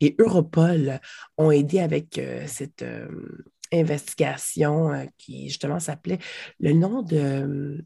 [0.00, 1.00] Et Europol
[1.38, 3.08] ont aidé avec euh, cette euh,
[3.72, 6.18] investigation euh, qui justement s'appelait,
[6.60, 7.82] le nom de,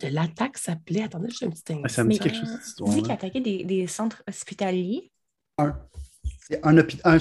[0.00, 1.88] de l'attaque s'appelait, attendez juste un petit instant.
[1.88, 3.02] Ça me dit Mais, quelque chose, cette Dis histoire-là.
[3.02, 5.10] qu'il a attaqué des, des centres hospitaliers.
[5.58, 5.76] Un.
[6.48, 7.18] C'est un, un-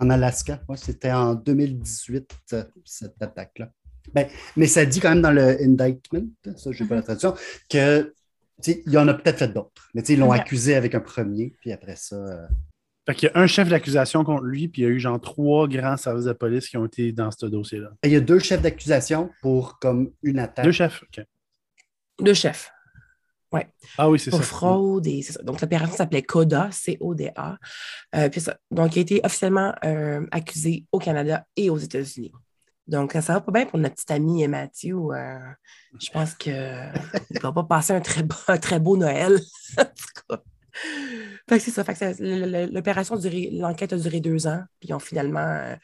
[0.00, 0.60] en Alaska.
[0.68, 3.70] Ouais, C'était en 2018, euh, cette attaque-là.
[4.14, 7.34] Ben, mais ça dit quand même dans le indictment, ça, je n'ai pas la traduction,
[7.68, 8.14] que
[8.62, 9.88] tu sais, il y en a peut-être fait d'autres.
[9.94, 12.16] Mais tu sais, ils l'ont accusé avec un premier, puis après ça.
[12.16, 12.46] euh,
[13.06, 15.20] Fait qu'il y a un chef d'accusation contre lui, puis il y a eu genre
[15.20, 17.90] trois grands services de police qui ont été dans ce dossier-là.
[18.04, 20.64] il y a deux chefs d'accusation pour comme une attaque.
[20.64, 21.02] Deux chefs.
[21.02, 21.24] OK.
[22.20, 22.70] Deux chefs.
[23.98, 24.46] Ah oui, c'est pour ça.
[24.46, 25.06] fraude.
[25.06, 25.42] Et c'est ça.
[25.42, 27.58] Donc, l'opération s'appelait CODA, C-O-D-A.
[28.14, 28.56] Euh, puis ça.
[28.70, 32.32] Donc, il a été officiellement euh, accusé au Canada et aux États-Unis.
[32.88, 34.96] Donc, ça va pas bien pour notre petit ami Mathieu.
[34.96, 35.38] euh,
[36.00, 39.38] je pense qu'il ne va pas passer un très, beau, Noël.
[39.78, 40.42] en tout cas.
[41.58, 41.84] C'est ça.
[42.18, 45.76] L'enquête a duré deux ans, puis ils ont finalement euh,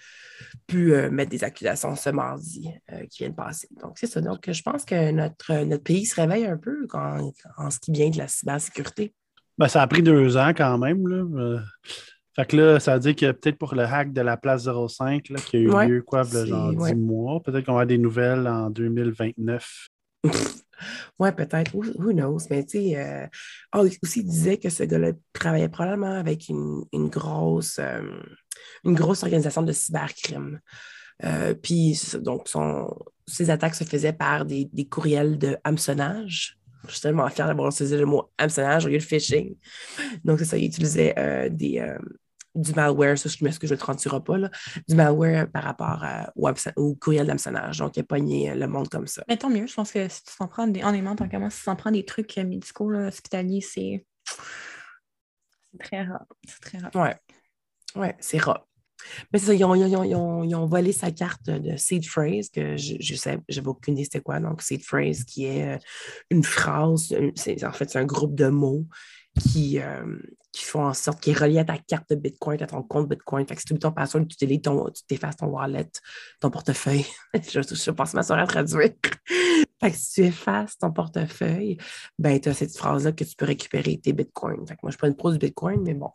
[0.66, 2.70] pu euh, mettre des accusations ce mardi
[3.10, 3.68] qui vient de passer.
[3.82, 4.20] Donc, c'est ça.
[4.20, 8.10] Donc, je pense que notre, notre pays se réveille un peu en ce qui vient
[8.10, 9.14] de la cybersécurité.
[9.58, 11.04] Ben, ça a pris deux ans quand même.
[12.38, 15.28] Fait que là, ça veut dire que peut-être pour le hack de la place 05,
[15.30, 16.94] là, qui a eu Ouais, lieu, quoi, le genre c'est- 10 ouais.
[16.94, 19.88] mois, peut-être qu'on va avoir des nouvelles en 2029.
[21.18, 21.74] Ouais, peut-être.
[21.74, 22.38] Who, who knows?
[22.50, 23.26] Mais tu sais, euh,
[23.72, 28.00] ah, aussi, il disait que ce gars-là travaillait probablement avec une, une grosse, euh,
[28.84, 30.60] une grosse organisation de cybercrime.
[31.24, 32.96] Euh, puis, donc, son,
[33.26, 36.56] ses attaques se faisaient par des, des courriels de hameçonnage.
[36.86, 39.56] Je suis tellement fière d'avoir utilisé le mot hameçonnage au lieu de phishing.
[40.24, 41.98] Donc, c'est ça, il utilisait euh, des, euh,
[42.58, 44.50] du malware, ça, je m'excuse, je ne le traduirai pas, là,
[44.88, 47.78] du malware par rapport à- au, au courriel d'hameçonnage.
[47.78, 49.24] Donc, il a pogné euh, le monde comme ça.
[49.28, 50.82] Mais tant mieux, je pense que si tu t'en prends des.
[50.82, 54.04] Honnêtement, tant qu'à moi, si tu t'en prends des trucs euh, médicaux, là, hospitaliers, c'est.
[55.72, 56.26] C'est très rare.
[56.46, 56.90] C'est très rare.
[56.94, 57.16] Ouais.
[57.94, 58.66] Ouais, c'est rare.
[59.32, 61.76] Mais c'est ça, ils ont, ils ont- ils ont- ils ont volé sa carte de
[61.76, 64.40] seed phrase, que je, je sais, j'avais aucune idée c'était quoi.
[64.40, 65.78] Donc, seed phrase, qui est euh,
[66.30, 68.86] une phrase, c'est, en fait, c'est un groupe de mots
[69.40, 70.04] qui, euh,
[70.58, 73.08] qui font en sorte, qui est relié à ta carte de Bitcoin, à ton compte
[73.08, 73.46] Bitcoin.
[73.46, 75.88] Fait que si tu oublies ton password, tu délites ton, tu t'effaces ton wallet,
[76.40, 77.06] ton portefeuille.
[77.34, 78.90] je, je pense ma soeur à traduire.
[79.80, 81.78] fait que si tu effaces ton portefeuille,
[82.18, 84.66] ben, tu as cette phrase-là que tu peux récupérer tes Bitcoins.
[84.66, 86.10] Fait que moi, je prends une pro du Bitcoin, mais bon.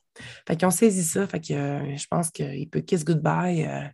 [0.46, 1.26] Fait qu'ils ont saisi ça.
[1.26, 3.88] Fait que euh, je pense qu'il peut kiss goodbye euh,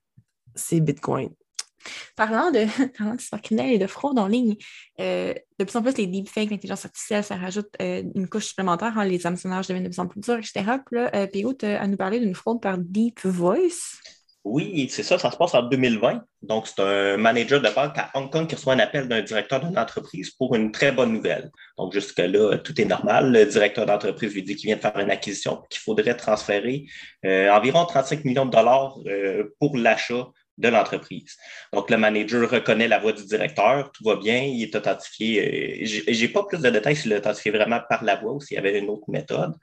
[0.56, 1.30] ses bitcoins.
[2.15, 2.65] Parlant de,
[2.98, 3.15] parlant
[3.65, 4.56] et de fraude en ligne,
[5.00, 8.98] euh, de plus en plus, les deepfakes, l'intelligence artificielle, ça rajoute euh, une couche supplémentaire.
[8.98, 10.63] hein, les hameçonnages deviennent de plus en plus durs, etc.
[10.86, 14.00] Puis là, euh, nous parler d'une fraude par Deep Voice?
[14.46, 16.24] Oui, c'est ça, ça se passe en 2020.
[16.42, 19.60] Donc, c'est un manager de banque à Hong Kong qui reçoit un appel d'un directeur
[19.60, 21.52] d'une entreprise pour une très bonne nouvelle.
[21.78, 23.34] Donc, jusque-là, tout est normal.
[23.34, 26.86] Le directeur d'entreprise lui dit qu'il vient de faire une acquisition, qu'il faudrait transférer
[27.26, 28.98] euh, environ 35 millions de dollars
[29.60, 31.38] pour l'achat de l'entreprise.
[31.74, 35.82] Donc, le manager reconnaît la voix du directeur, tout va bien, il est authentifié.
[35.84, 38.56] Euh, j'ai pas plus de détails s'il est authentifié vraiment par la voix ou s'il
[38.56, 39.54] y avait une autre méthode.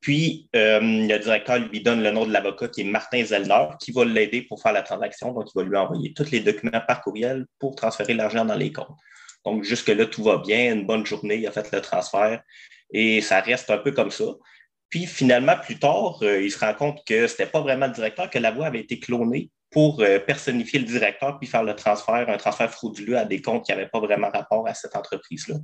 [0.00, 3.92] Puis, euh, le directeur lui donne le nom de l'avocat qui est Martin Zellner, qui
[3.92, 5.32] va l'aider pour faire la transaction.
[5.32, 8.72] Donc, il va lui envoyer tous les documents par courriel pour transférer l'argent dans les
[8.72, 8.96] comptes.
[9.44, 12.42] Donc, jusque-là, tout va bien, une bonne journée, il a fait le transfert
[12.92, 14.26] et ça reste un peu comme ça.
[14.90, 17.92] Puis, finalement, plus tard, euh, il se rend compte que ce n'était pas vraiment le
[17.92, 21.76] directeur, que la voix avait été clonée pour euh, personnifier le directeur puis faire le
[21.76, 25.56] transfert, un transfert frauduleux à des comptes qui n'avaient pas vraiment rapport à cette entreprise-là.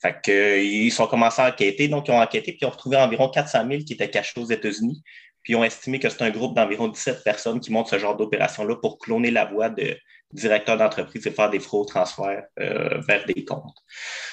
[0.00, 3.28] Fait ils sont commencés à enquêter, donc ils ont enquêté puis ils ont retrouvé environ
[3.28, 5.02] 400 000 qui étaient cachés aux États-Unis.
[5.42, 8.16] Puis ils ont estimé que c'est un groupe d'environ 17 personnes qui montent ce genre
[8.16, 9.94] d'opération-là pour cloner la voix de
[10.32, 13.76] directeur d'entreprise et faire des fraudes transferts euh, vers des comptes.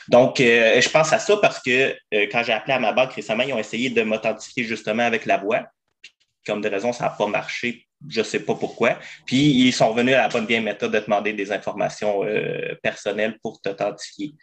[0.08, 3.12] Donc, euh, je pense à ça parce que euh, quand j'ai appelé à ma banque
[3.12, 5.66] récemment, ils ont essayé de m'authentifier justement avec la voix.
[6.02, 6.14] Puis,
[6.46, 7.90] comme de raison, ça n'a pas marché.
[8.10, 9.00] Je ne sais pas pourquoi.
[9.26, 13.38] Puis, ils sont revenus à la bonne vieille méthode de demander des informations euh, personnelles
[13.42, 14.34] pour t'authentifier.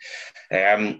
[0.52, 0.92] Euh,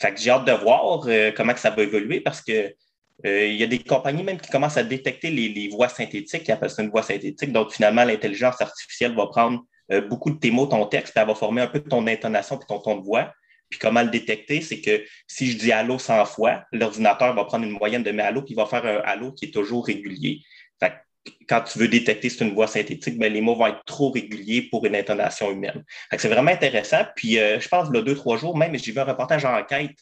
[0.00, 2.74] fait que j'ai hâte de voir euh, comment que ça va évoluer parce que
[3.22, 6.70] il y a des compagnies même qui commencent à détecter les, voix synthétiques, qui appellent
[6.70, 7.52] ça une voix synthétique.
[7.52, 9.62] Donc, finalement, l'intelligence artificielle va prendre
[10.08, 12.66] beaucoup de tes mots, ton texte, puis elle va former un peu ton intonation puis
[12.66, 13.30] ton ton de voix.
[13.70, 17.64] Puis comment le détecter, c'est que si je dis allô 100 fois, l'ordinateur va prendre
[17.64, 20.40] une moyenne de mes allô, puis il va faire un allô qui est toujours régulier.
[20.80, 20.94] Fait que
[21.48, 24.10] quand tu veux détecter si c'est une voix synthétique, ben, les mots vont être trop
[24.10, 25.84] réguliers pour une intonation humaine.
[26.16, 27.04] C'est vraiment intéressant.
[27.16, 29.96] Puis euh, je pense, là, deux, trois jours même, j'ai vu un reportage en enquête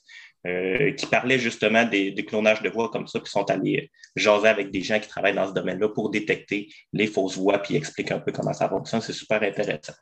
[0.46, 4.70] euh, qui parlait justement des, clonages de voix comme ça, puis sont allés jaser avec
[4.70, 8.20] des gens qui travaillent dans ce domaine-là pour détecter les fausses voix, puis expliquer un
[8.20, 9.00] peu comment ça fonctionne.
[9.00, 9.94] C'est super intéressant.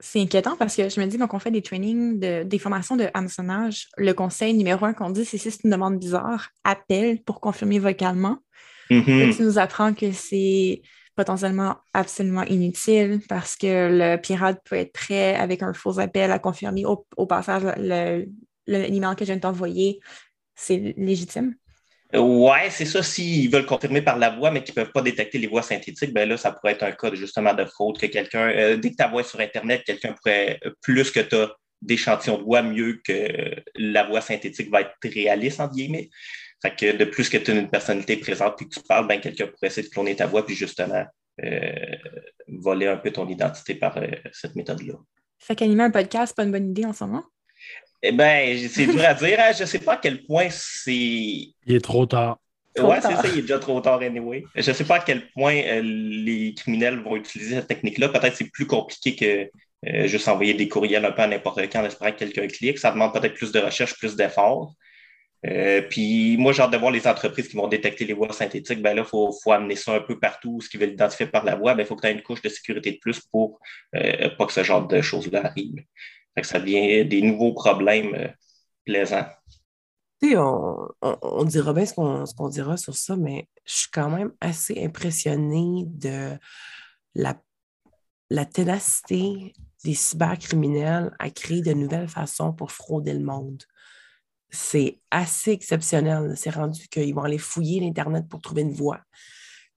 [0.00, 2.96] C'est inquiétant parce que je me dis, quand on fait des trainings, de, des formations
[2.96, 7.22] de hameçonnage, le conseil numéro un qu'on dit, c'est si c'est une demande bizarre, appelle
[7.22, 8.38] pour confirmer vocalement.
[8.90, 9.36] -hmm.
[9.36, 10.82] tu nous apprends que c'est
[11.14, 16.38] potentiellement absolument inutile parce que le pirate peut être prêt avec un faux appel à
[16.38, 18.26] confirmer au, au passage le,
[18.66, 20.00] l'email que je viens de t'envoyer,
[20.54, 21.54] c'est légitime?
[22.14, 23.02] Ouais, c'est ça.
[23.02, 26.12] S'ils veulent confirmer par la voix, mais qu'ils ne peuvent pas détecter les voix synthétiques,
[26.12, 28.96] ben là, ça pourrait être un cas justement de fraude que quelqu'un, euh, dès que
[28.96, 31.50] ta voix est sur Internet, quelqu'un pourrait, plus que tu as
[31.82, 33.28] d'échantillons de voix, mieux que
[33.74, 36.08] la voix synthétique va être réaliste, entre guillemets.
[36.66, 39.20] Fait que de plus que tu as une personnalité présente puis que tu parles, ben
[39.20, 41.04] quelqu'un pourrait essayer de cloner ta voix puis justement
[41.44, 41.70] euh,
[42.48, 44.94] voler un peu ton identité par euh, cette méthode-là.
[45.38, 47.22] Fait qu'animer un podcast, c'est pas une bonne idée en ce moment?
[48.02, 49.38] Eh bien, c'est dur à dire.
[49.38, 49.52] Hein?
[49.56, 50.92] Je ne sais pas à quel point c'est.
[50.92, 52.38] Il est trop tard.
[52.74, 54.44] Trop ouais, c'est ça, il est déjà trop tard anyway.
[54.56, 58.08] Je ne sais pas à quel point euh, les criminels vont utiliser cette technique-là.
[58.08, 59.50] Peut-être que c'est plus compliqué que
[59.88, 62.78] euh, juste envoyer des courriels un peu à n'importe quand en espérant que quelqu'un clique.
[62.78, 64.74] Ça demande peut-être plus de recherche, plus d'efforts.
[65.46, 68.82] Euh, puis moi, j'ai hâte de voir les entreprises qui vont détecter les voix synthétiques.
[68.82, 70.60] Ben là, il faut, amener ça un peu partout.
[70.60, 72.42] Ce qui veut l'identifier par la voix, il ben, faut que tu aies une couche
[72.42, 73.60] de sécurité de plus pour
[73.94, 75.84] euh, pas que ce genre de choses-là arrive.
[76.34, 78.28] Fait ça devient des nouveaux problèmes euh,
[78.84, 79.26] plaisants.
[80.22, 84.10] On, on- dira bien ce qu'on ce qu'on dira sur ça, mais je suis quand
[84.10, 86.30] même assez impressionnée de
[87.14, 87.36] la,
[88.30, 89.52] la ténacité
[89.84, 93.62] des cybercriminels à créer de nouvelles façons pour frauder le monde.
[94.50, 96.34] C'est assez exceptionnel.
[96.36, 99.00] C'est rendu qu'ils vont aller fouiller l'Internet pour trouver une voix.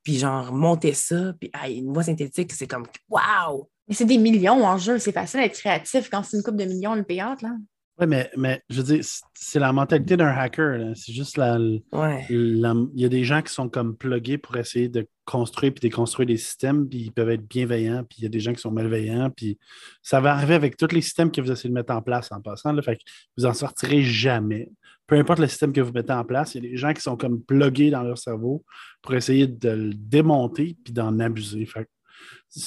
[0.04, 3.70] Puis genre, monter ça, puis une voix synthétique, c'est comme «wow!
[3.88, 5.00] Mais c'est des millions en jeu.
[5.00, 7.56] C'est facile d'être créatif quand c'est une coupe de millions le payout, là.
[8.00, 10.96] Oui, mais, mais je veux dire, c'est- la mentalité d'un hacker.
[10.96, 11.58] C'est juste la,»
[11.92, 12.26] Ouais.
[12.30, 15.82] la- Il y a des gens qui sont comme plugués pour essayer de construire puis
[15.82, 18.62] déconstruire des systèmes, puis ils peuvent être bienveillants, puis il y a des gens qui
[18.62, 19.60] sont malveillants, puis
[20.02, 22.40] ça va arriver avec tous les systèmes que vous essayez de mettre en place en
[22.42, 22.72] passant.
[22.72, 23.02] Là, fait que
[23.38, 24.70] vous en sortirez jamais.
[25.06, 27.02] Peu importe le système que vous mettez en place, il y a des gens qui
[27.02, 28.64] sont comme plugués dans leur cerveau
[29.02, 31.66] pour essayer de le démonter puis d'en abuser.
[31.66, 31.88] Fait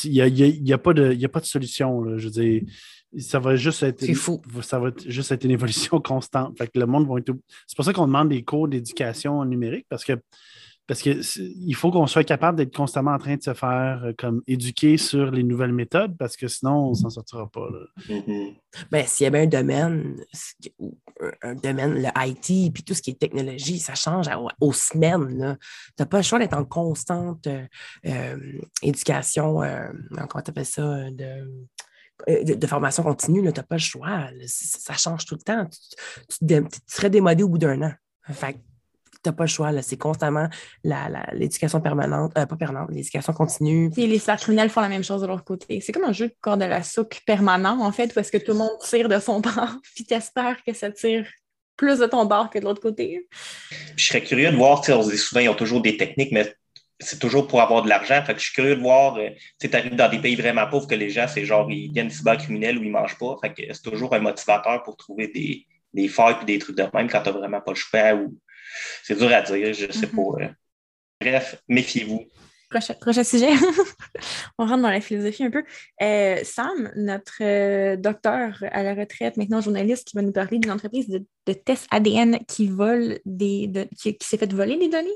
[0.04, 2.02] il n'y a, y a- il y a pas de y a pas de solution.
[2.02, 2.16] là.
[2.18, 2.62] Je veux dire,
[3.18, 4.40] ça va juste être fou.
[4.62, 6.56] ça va être- juste être une évolution constante.
[6.58, 7.32] Fait que le monde va être.
[7.66, 10.14] C'est pour ça qu'on demande des cours d'éducation numérique parce que
[10.88, 14.02] parce que c'est- il faut qu'on soit capable d'être constamment en train de se faire
[14.04, 17.68] euh, comme éduquer sur les nouvelles méthodes parce que sinon on s'en sortira pas.
[17.70, 18.14] là.
[18.16, 18.54] Mhm.
[18.90, 20.16] Ben, s'il y avait un domaine,
[21.42, 25.56] un- domaine, le IT, puis tout ce qui est technologie, ça change à- aux semaines.
[25.96, 27.64] Tu n'as pas le choix d'être en constante euh,
[28.06, 28.36] euh,
[28.82, 29.86] éducation, euh,
[30.28, 31.48] comment tu appelles ça, de,
[32.26, 33.40] de, de formation continue.
[33.40, 34.08] Tu n'as pas le choix.
[34.08, 34.44] là.
[34.46, 35.66] Ça change tout le temps.
[36.28, 37.92] Tu, serais démodé au bout d'un an.
[38.32, 38.56] Fait
[39.24, 39.70] tu n'as pas le choix.
[39.82, 40.48] C'est constamment
[40.82, 43.88] la- la- l'éducation permanente, euh, pas permanente, l'éducation continue.
[43.90, 45.80] Puis les cybercriminels font la même chose de leur côté.
[45.80, 48.38] C'est comme un jeu de corde à la souque permanent, en fait, où est-ce que
[48.38, 51.28] tout le monde tire de son bord, puis t'espères que ça tire
[51.76, 53.28] plus de ton bord que de l'autre côté.
[53.70, 56.32] Puis je serais curieux de voir, on se dit souvent, ils ont toujours des techniques,
[56.32, 56.52] mais
[57.04, 58.22] c'est toujours pour avoir de l'argent.
[58.24, 59.28] Fait que je suis curieux de voir, euh,
[59.60, 62.10] tu sais, arrives dans des pays vraiment pauvres que les gens, c'est genre, ils deviennent
[62.10, 63.36] cybercriminels ou ils mangent pas.
[63.42, 66.84] Fait que c'est toujours un motivateur pour trouver des, des failles et des trucs de
[66.94, 68.36] même quand t'as vraiment pas le choix ou
[69.02, 70.12] c'est dur à dire, je sais Mhm.
[70.16, 70.42] pas.
[70.44, 70.48] euh.
[71.20, 72.24] Bref, méfiez-vous.
[72.70, 73.50] Prochain, prochain sujet.
[74.58, 75.62] On rentre dans la philosophie un peu.
[76.00, 80.70] Euh, Sam, notre euh, docteur à la retraite, maintenant journaliste, qui va nous parler d'une
[80.70, 84.88] entreprise de, de tests ADN qui vole des de- qui, qui s'est fait voler des
[84.88, 85.10] données.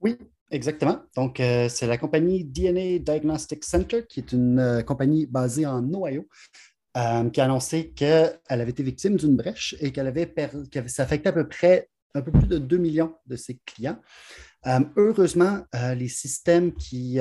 [0.00, 0.16] Oui,
[0.50, 1.02] exactement.
[1.16, 5.82] Donc, euh, c'est la compagnie DNA Diagnostic Center, qui est une euh, compagnie basée en
[5.92, 6.26] Ohio,
[6.96, 10.88] euh, qui a annoncé qu'elle avait été victime d'une brèche et qu'elle avait, per- que
[10.88, 14.00] ça affectait à peu près un peu plus de 2 millions de ses clients.
[14.96, 15.60] Heureusement,
[15.94, 17.18] les systèmes qui,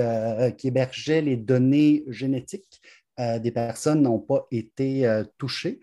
[0.64, 2.82] hébergeaient les données génétiques
[3.20, 5.82] des personnes n'ont pas été touchés,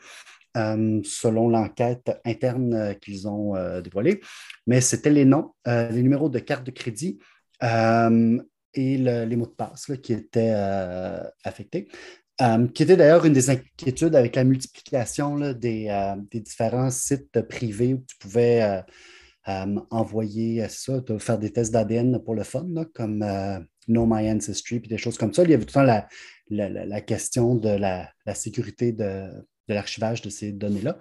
[0.57, 3.53] selon l'enquête interne qu'ils ont
[3.83, 4.23] dévoilée.
[4.67, 7.19] Mais c'était les noms, les numéros de carte de crédit
[8.75, 11.89] et le- les mots de passe qui étaient euh, affectés.
[12.41, 17.95] Euh, qui était d'ailleurs une des inquiétudes avec la multiplication des, euh, différents sites privés
[17.95, 18.81] où tu pouvais euh,
[19.49, 24.81] euh, envoyer ça, faire des tests d'ADN pour le fun, comme euh, Know My Ancestry,
[24.81, 25.43] puis des choses comme ça.
[25.43, 26.09] Il y avait tout le temps la,
[26.51, 29.29] la- question de la, sécurité de,
[29.69, 30.99] de l'archivage de ces données-là.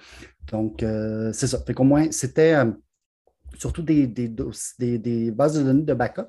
[0.52, 1.60] Donc, euh, c'est ça.
[1.65, 2.71] Fait moins, c'était euh,
[3.58, 6.28] surtout des, des, doss- des- des bases de données de backup.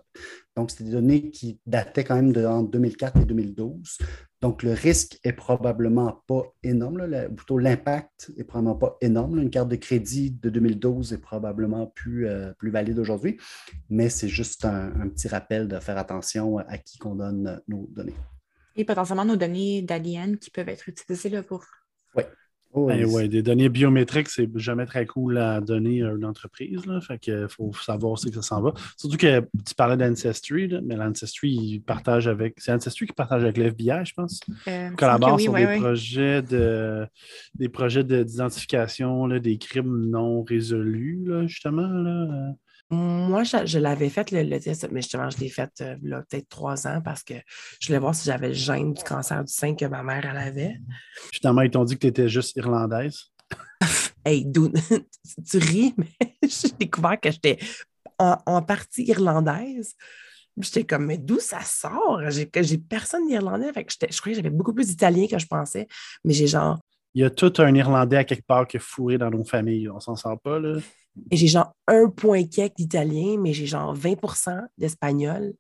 [0.57, 3.99] Donc, c'était des données qui dataient quand même de entre 2004 et 2012.
[4.41, 9.37] Donc, le risque est probablement pas énorme, là, la- plutôt l'impact est probablement pas énorme.
[9.37, 9.43] là.
[9.43, 13.39] Une carte de crédit de 2012 est probablement plus, euh, plus valide aujourd'hui,
[13.89, 17.87] mais c'est juste un, un petit rappel de faire attention à qui qu'on donne nos
[17.93, 18.17] données.
[18.75, 21.65] Et potentiellement nos données d'ADN qui peuvent être utilisées là, pour.
[22.75, 26.25] Oh, Ben oui, ouais, des données biométriques, c'est jamais très cool à donner à une
[26.25, 26.87] entreprise.
[26.87, 28.73] Là, fait que faut savoir aussi que ça s'en va.
[28.97, 32.55] Surtout que tu parlais d'Ancestry, là, mais l'Ancestry, il partage avec.
[32.57, 34.41] C'est Ancestry qui partage avec l'FBI, je pense.
[34.69, 35.79] Euh, Ils collaborent oui, sur ouais, des ouais.
[35.81, 37.07] projets de
[37.55, 42.55] des projets de- d'identification là, des crimes non résolus, là, justement.
[42.93, 46.23] Moi, je, je l'avais fait le, le test, mais justement, je l'ai fait euh, là,
[46.29, 47.33] peut-être trois ans parce que
[47.81, 50.37] je voulais voir si j'avais le gène du cancer du sein que ma mère elle
[50.37, 50.79] avait.
[51.33, 53.25] Finalement, ils t'ont dit que tu étais juste irlandaise?
[54.25, 54.47] Hey,
[55.51, 57.59] tu ris, mais j'ai découvert que j'étais
[58.19, 59.95] en, en partie irlandaise.
[60.59, 62.21] J'étais comme, mais d'où ça sort?
[62.31, 62.47] J'ai,
[62.79, 63.73] personne d'Irlandais.
[63.73, 65.89] Fait que j'étais- je croyais que j'avais beaucoup plus d'Italien que je pensais.
[66.25, 66.79] Mais j'ai genre,
[67.15, 69.89] Il y a tout un Irlandais à quelque part qui est fourré dans nos familles.
[69.89, 70.79] On s'en sort pas, là.
[71.31, 75.53] Et j'ai genre un point quelques d'italien, mais j'ai genre 20% d'espagnol,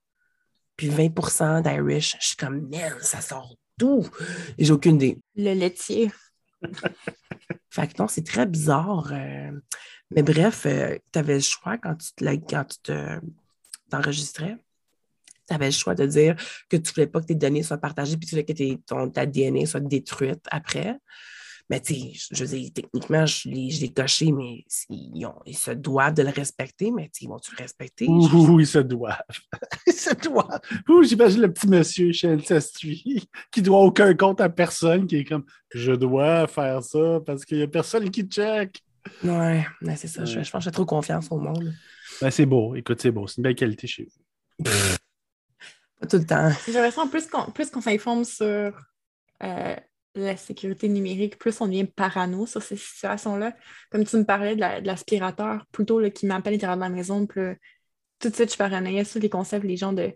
[0.77, 2.17] puis 20% d'Irish.
[2.21, 4.09] Je suis comme, man, ça sort d'où?
[4.59, 5.19] Et j'ai aucune idée.
[5.37, 6.11] Le laitier.
[7.71, 9.11] Fait que non, c'est très bizarre.
[9.13, 9.51] euh,
[10.11, 13.21] mais bref, tu avais le choix quand tu te, quand tu te,
[13.91, 14.57] t'enregistrais.
[15.49, 16.37] Tu avais le choix de dire
[16.69, 18.79] que tu ne voulais pas que tes données soient partagées puis tu voulais que tes,
[18.87, 20.99] ton, ta DNA soit détruite après.
[21.71, 25.41] Mais tu sais, je veux dire, techniquement, je l'ai je l'ai coché, mais ils, ont-
[25.47, 28.07] ils se doivent de le respecter, mais tu sais, ils vont-tu le respecter?
[28.09, 29.19] Ouh, Je- ouh, ils se doivent.
[29.87, 30.61] ils se doivent.
[30.89, 35.25] Ouh, j'imagine le petit monsieur chez Ancestry qui doit aucun compte à personne, qui est
[35.25, 38.83] comme je dois faire ça parce qu'il n'y a personne qui check.
[39.25, 40.25] Ouais, mais c'est ça.
[40.25, 40.45] Je, Ouais.
[40.45, 41.73] je pense que j'ai trop confiance au monde.
[42.21, 43.27] Ben, c'est beau, écoute, c'est beau.
[43.27, 44.65] C'est une belle qualité chez vous.
[46.01, 46.51] Pas tout le temps.
[46.67, 48.45] J'ai l'impression plus qu'on plus qu'on s'informe sur
[49.43, 49.77] euh,
[50.15, 53.55] la sécurité numérique, plus on devient parano sur ces situations-là.
[53.91, 56.89] Comme tu me parlais de la- de l'aspirateur, plutôt là, qui m'appelle l'intérieur de la
[56.91, 57.55] maison, puis là,
[58.19, 60.13] tout de suite, je paranoïais sur les concepts, les gens de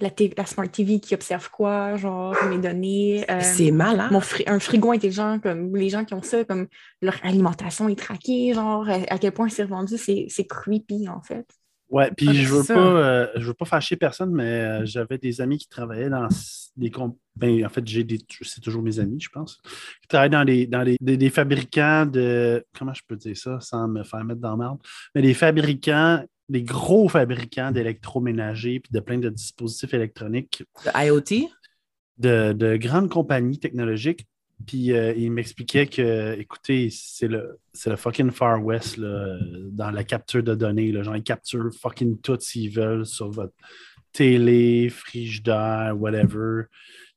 [0.00, 0.10] la,
[0.46, 3.24] Smart TV qui observent quoi, genre mes données.
[3.30, 4.12] euh, c'est malade.
[4.12, 6.68] mon fri- un frigo intelligent, comme les gens qui ont ça, comme
[7.02, 11.20] leur alimentation est traquée, genre à, à quel point c'est revendu, c'est c'est creepy en
[11.22, 11.46] fait.
[11.90, 15.16] Ouais, puis Ah, je veux pas, euh, je veux pas fâcher personne, mais euh, j'avais
[15.16, 16.28] des amis qui travaillaient dans
[16.76, 16.92] des
[17.36, 19.60] ben, en fait, j'ai des c'est toujours mes amis, je pense,
[20.02, 23.58] qui travaillent dans les dans les des, des fabricants de comment je peux dire ça
[23.60, 24.78] sans me faire mettre dans merde,
[25.14, 31.48] mais des fabricants, des gros fabricants d'électroménager puis de plein de dispositifs électroniques Le IoT?
[32.18, 34.26] de, de grandes compagnies technologiques.
[34.66, 39.38] Puis euh, il m'expliquait que, écoutez, c'est le, le fucking Far West là,
[39.70, 40.92] dans la capture de données.
[40.92, 41.02] Là.
[41.02, 43.54] Genre, ils capturent fucking tout s'ils veulent sur votre
[44.12, 46.64] télé, frigidaire, whatever.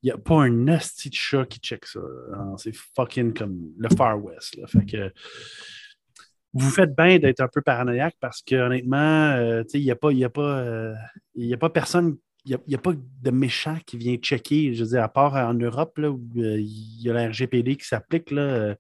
[0.04, 2.00] Il n'y a pas un hostie de chat qui check ça.
[2.32, 2.54] là.
[2.58, 4.56] C'est fucking comme le Far West.
[4.58, 4.68] Là.
[4.68, 5.12] Fait que
[6.54, 10.40] vous faites bien d'être un peu paranoïaque parce que honnêtement, euh, il n'y a a
[10.40, 10.94] euh,
[11.54, 14.74] a pas personne n'y a, pas de méchant qui vient checker.
[14.74, 17.76] Je veux dire, à part en Europe, là, où euh, il y a la RGPD
[17.78, 18.76] qui s'applique, là, euh,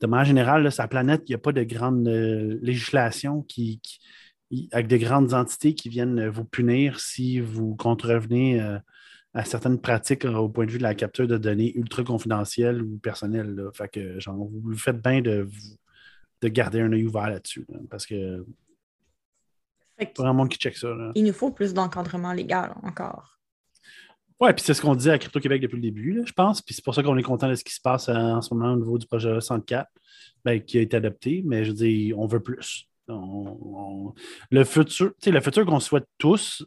[0.00, 3.42] de manière générale, là, sur la planète, il n'y a pas de grande euh, législation
[3.42, 3.80] qui,
[4.72, 8.60] avec de grandes entités qui viennent euh, vous punir si vous contrevenez
[9.34, 12.98] à certaines pratiques au point de vue de la capture de données ultra confidentielles ou
[12.98, 13.68] personnelles.
[13.74, 15.48] Fait que, genre, vous faites bien de,
[16.42, 17.66] de garder un œil ouvert là-dessus.
[17.68, 18.44] là, parce que
[19.98, 20.88] Pas grand monde qui check ça.
[20.88, 21.12] là.
[21.14, 23.38] il nous faut plus d'encadrement légal encore.
[24.38, 26.60] Oui, puis c'est ce qu'on disait à Crypto-Québec depuis le début, là, je pense.
[26.60, 28.52] Puis c'est pour ça qu'on est content de ce qui se passe euh, en ce
[28.52, 29.88] moment au niveau du projet 64,
[30.44, 31.42] ben, qui a été adopté.
[31.46, 32.86] Mais je veux dire, on veut plus.
[33.08, 33.14] On-
[33.62, 34.14] on-
[34.50, 36.66] Le futur, tu sais, le futur qu'on souhaite tous,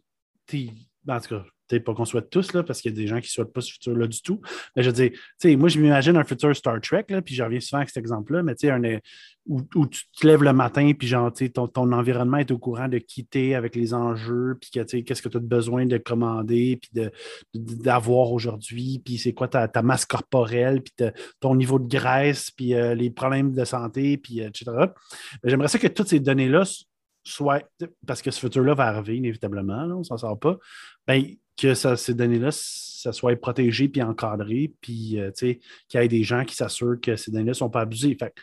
[1.08, 3.18] en tout cas, peut-être pas qu'on souhaite tous, là, parce qu'il y a des gens
[3.18, 4.42] qui ne souhaitent pas ce futur-là du tout.
[4.76, 7.44] Mais je dire, tu sais, moi, je m'imagine un futur Star Trek, là, puis je
[7.44, 9.02] reviens souvent avec cet exemple-là, mais tu sais,
[9.46, 12.88] où, où tu te lèves le matin, puis genre, ton, ton environnement est au courant
[12.88, 16.90] de quitter avec les enjeux, puis que, qu'est-ce que tu as besoin de commander, puis
[16.94, 17.12] de,
[17.54, 21.10] d'avoir aujourd'hui, puis c'est quoi ta, ta masse corporelle, puis
[21.40, 24.72] ton niveau de graisse, puis euh, les problèmes de santé, puis euh, etc.
[25.44, 26.64] J'aimerais ça que toutes ces données-là
[27.24, 27.62] soient,
[28.06, 30.58] parce que ce futur-là va arriver inévitablement, on ne s'en sort pas,
[31.08, 31.24] ben,
[31.60, 35.58] que ça- ces données-là, ça soit protégé puis encadré, puis euh, qu'il
[35.94, 38.16] y ait des gens qui s'assurent que ces données-là ne sont pas abusées.
[38.20, 38.34] Fait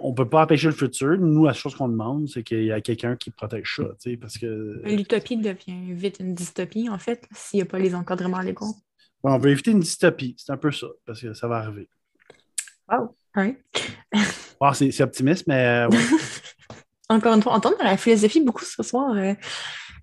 [0.00, 1.18] on ne peut pas empêcher le futur.
[1.18, 4.80] Nous, la chose qu'on demande, c'est qu'il y a quelqu'un qui protège ça, parce que
[4.84, 8.74] L'utopie devient vite une dystopie, en fait, s'il n'y a pas les encadrements légaux.
[9.24, 10.36] Bon, on veut éviter une dystopie.
[10.38, 11.88] C'est un peu ça, parce que ça va arriver.
[12.88, 13.14] Wow.
[13.36, 13.58] Ouais.
[14.60, 15.98] Bon, c'est, c'est optimiste, mais euh, ouais.
[17.08, 19.12] Encore une fois, on tombe dans la philosophie beaucoup ce soir.
[19.16, 19.34] euh.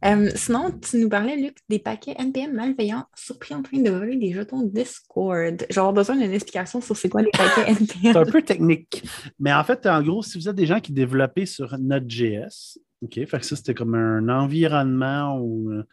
[0.04, 4.18] Euh, sinon, tu nous parlais, Luc, des paquets NPM malveillants surpris en train de voler
[4.18, 5.66] des jetons Discord.
[5.70, 8.32] J'aurais besoin d'une explication sur c'est quoi les paquets c'est un NPM.
[8.32, 9.04] peu technique.
[9.40, 13.14] Mais en fait, en gros, si vous êtes des gens qui développaient sur Node.js, OK,
[13.14, 15.84] fait que ça, c'était comme un environnement ou euh,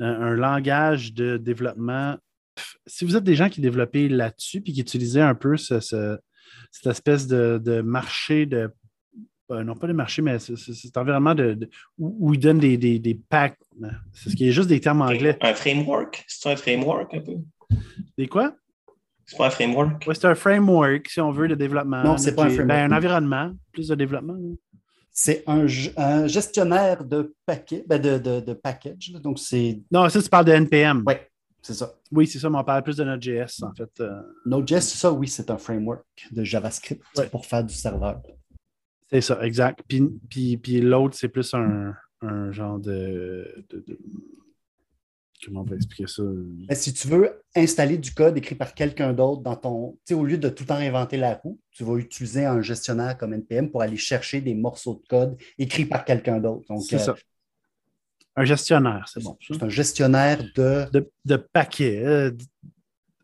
[0.00, 2.16] un, un langage de développement.
[2.54, 5.80] Pff, Si vous êtes des gens qui développaient là-dessus puis qui utilisaient un peu ce-
[5.80, 6.18] ce-
[6.72, 8.70] cette espèce de, de marché de.
[9.50, 12.40] Euh, non, pas de marché, mais ce- ce- cet environnement de, de- où, où ils
[12.40, 13.58] donnent des, des, des packs.
[14.12, 15.36] C'est ce qui est juste des termes anglais.
[15.40, 16.24] Un framework?
[16.26, 17.36] C'est un framework un peu?
[18.16, 18.54] Des quoi?
[19.26, 20.04] C'est pas un framework?
[20.06, 22.02] Oui, c'est un framework, si on veut, de développement.
[22.02, 22.80] Non, c'est pas un J'ai- framework.
[22.80, 24.36] Ben, un environnement, plus de développement.
[25.12, 25.66] C'est un,
[26.26, 29.12] gestionnaire de paquets, ben de, de, de package.
[29.22, 29.80] Donc, c'est.
[29.90, 31.02] Non, ça, tu parles de NPM.
[31.06, 31.14] Oui,
[31.60, 31.92] c'est ça.
[32.12, 33.90] Oui, c'est ça, mais on parle plus de Node.js, en fait.
[34.00, 37.26] euh, Node.js, ça, oui, c'est un framework de JavaScript Ouais.
[37.26, 38.20] pour faire du serveur.
[39.10, 39.80] C'est ça, exact.
[39.88, 43.98] Puis, puis, puis l'autre, c'est plus un, un genre de, de- de-
[45.44, 46.24] Comment on va expliquer ça?
[46.68, 49.92] Mais si tu veux installer du code écrit par quelqu'un d'autre dans ton.
[49.92, 52.60] Tu sais, au lieu de tout le temps inventer la roue, tu vas utiliser un
[52.60, 56.66] gestionnaire comme NPM pour aller chercher des morceaux de code écrits par quelqu'un d'autre.
[56.80, 57.14] C'est euh, ça.
[58.34, 59.38] Un gestionnaire, c'est bon.
[59.40, 60.90] c'est un gestionnaire de.
[60.90, 62.32] De, de paquets, euh,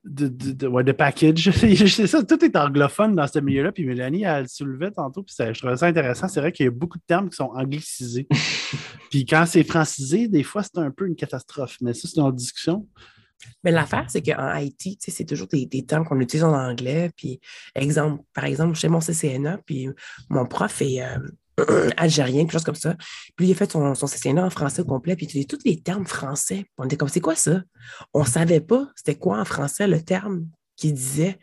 [0.05, 1.51] de, de, de- ouais, de package.
[1.53, 3.73] c'est ça, tout est anglophone dans ce milieu-là.
[3.73, 6.29] Puis Mélanie, elle le soulevait tantôt, puis ça- je trouvais ça intéressant.
[6.29, 8.27] C'est vrai qu'il y a beaucoup de termes qui sont anglicisés.
[9.11, 11.77] puis quand c'est francisé, des fois, c'est un peu une catastrophe.
[11.81, 12.87] Mais ça, c'est une autre discussion.
[13.63, 17.11] Mais l'affaire, c'est qu'en Haïti, c'est toujours des, des, termes qu'on utilise en anglais.
[17.17, 17.41] Puis,
[17.75, 19.89] exemple, par exemple, chez mon CCNA, puis
[20.31, 21.19] mon prof est euh,
[21.97, 22.97] algérien, quelque chose comme ça.
[23.37, 24.07] Puis, il a fait son, son
[24.39, 26.67] en français au complet, puis il utilisait tous les termes français.
[26.79, 27.63] On était comme, c'est quoi ça?
[28.13, 30.47] On ne savait pas c'était quoi en français le terme
[30.77, 31.39] qu'il disait.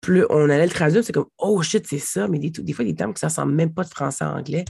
[0.00, 2.28] Plus on allait le traduire, c'est comme, oh shit, c'est ça.
[2.28, 4.64] Mais des, des fois, des termes qui ne ressemblent même pas de français à anglais.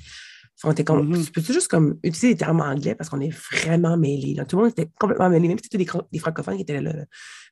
[0.62, 1.24] On était comme, mm-hmm.
[1.24, 4.36] Tu peux juste comme utiliser des termes anglais parce qu'on est vraiment mêlés.
[4.48, 6.92] Tout le monde était complètement mêlé, même si c'était des, des, francophones qui étaient là,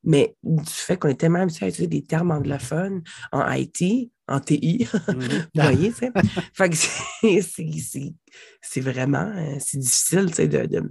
[0.05, 4.87] du fait qu'on était tellement habitué à utiliser des termes anglophones en IT, en TI,
[4.93, 5.47] mm-hmm.
[5.55, 6.13] vous voyez, tu sais.
[6.55, 6.77] fait que
[8.63, 10.83] c'est vraiment, euh, c'est difficile, tu sais, de, de,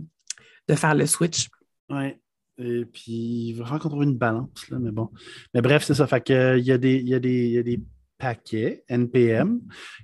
[0.67, 1.47] de, faire le switch.
[1.89, 2.13] Oui.
[2.57, 5.09] Et puis, il va falloir qu'on trouve une balance, là, mais bon.
[5.53, 6.05] Mais bref, c'est ça.
[6.05, 7.81] Fait que, il y a des, il y a des, il y a des
[8.21, 9.59] paquets NPM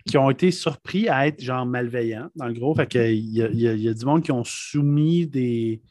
[0.08, 2.74] qui ont été surpris à être genre malveillants, dans le gros.
[2.74, 5.82] Fait y y a, du monde qui ont soumis des,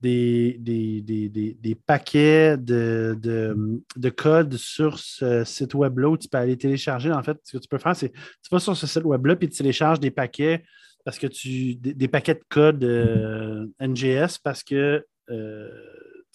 [0.00, 6.38] des, des, des, paquets de, de, de, code sur ce site web-là où tu peux
[6.38, 7.10] aller télécharger.
[7.10, 9.48] En fait, ce que tu peux faire, c'est tu vas sur ce site web-là puis
[9.48, 10.62] tu télécharges des paquets
[11.04, 11.74] parce que tu.
[11.74, 15.68] des, paquets de code euh, NGS parce que euh,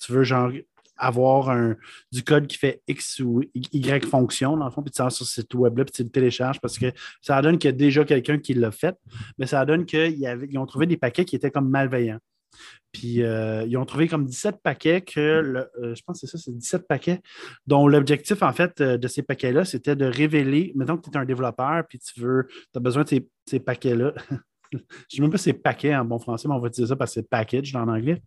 [0.01, 0.51] tu veux genre
[1.05, 1.75] avoir un,
[2.11, 5.25] du code qui fait X ou Y fonction, dans le fond, puis tu sors sur
[5.25, 6.91] ce site web-là, puis tu le télécharges parce que
[7.21, 8.95] ça donne qu'il y a déjà quelqu'un qui l'a fait,
[9.37, 12.19] mais ça donne qu'ils ont trouvé des paquets qui étaient comme malveillants.
[12.91, 16.43] Puis euh, ils ont trouvé comme 17 paquets que, euh, je pense que c'est ça,
[16.43, 17.21] c'est 17 paquets,
[17.65, 21.17] dont l'objectif, en fait, euh, de ces paquets-là, c'était de révéler, mettons que tu es
[21.17, 24.13] un développeur, puis tu veux, tu as besoin de ces, ces paquets-là.
[24.77, 26.89] je ne sais même pas si c'est paquet en bon français, mais on va utiliser
[26.89, 28.21] ça parce que c'est package en anglais.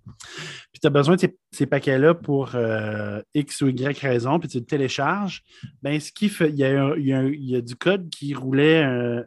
[0.73, 4.59] Puis tu as besoin de ces, paquets-là pour euh, X ou Y raison, puis tu
[4.59, 5.43] le télécharges.
[5.83, 6.65] Ben, ce qui fait, il y,
[7.55, 9.23] a, du code qui roulait, euh,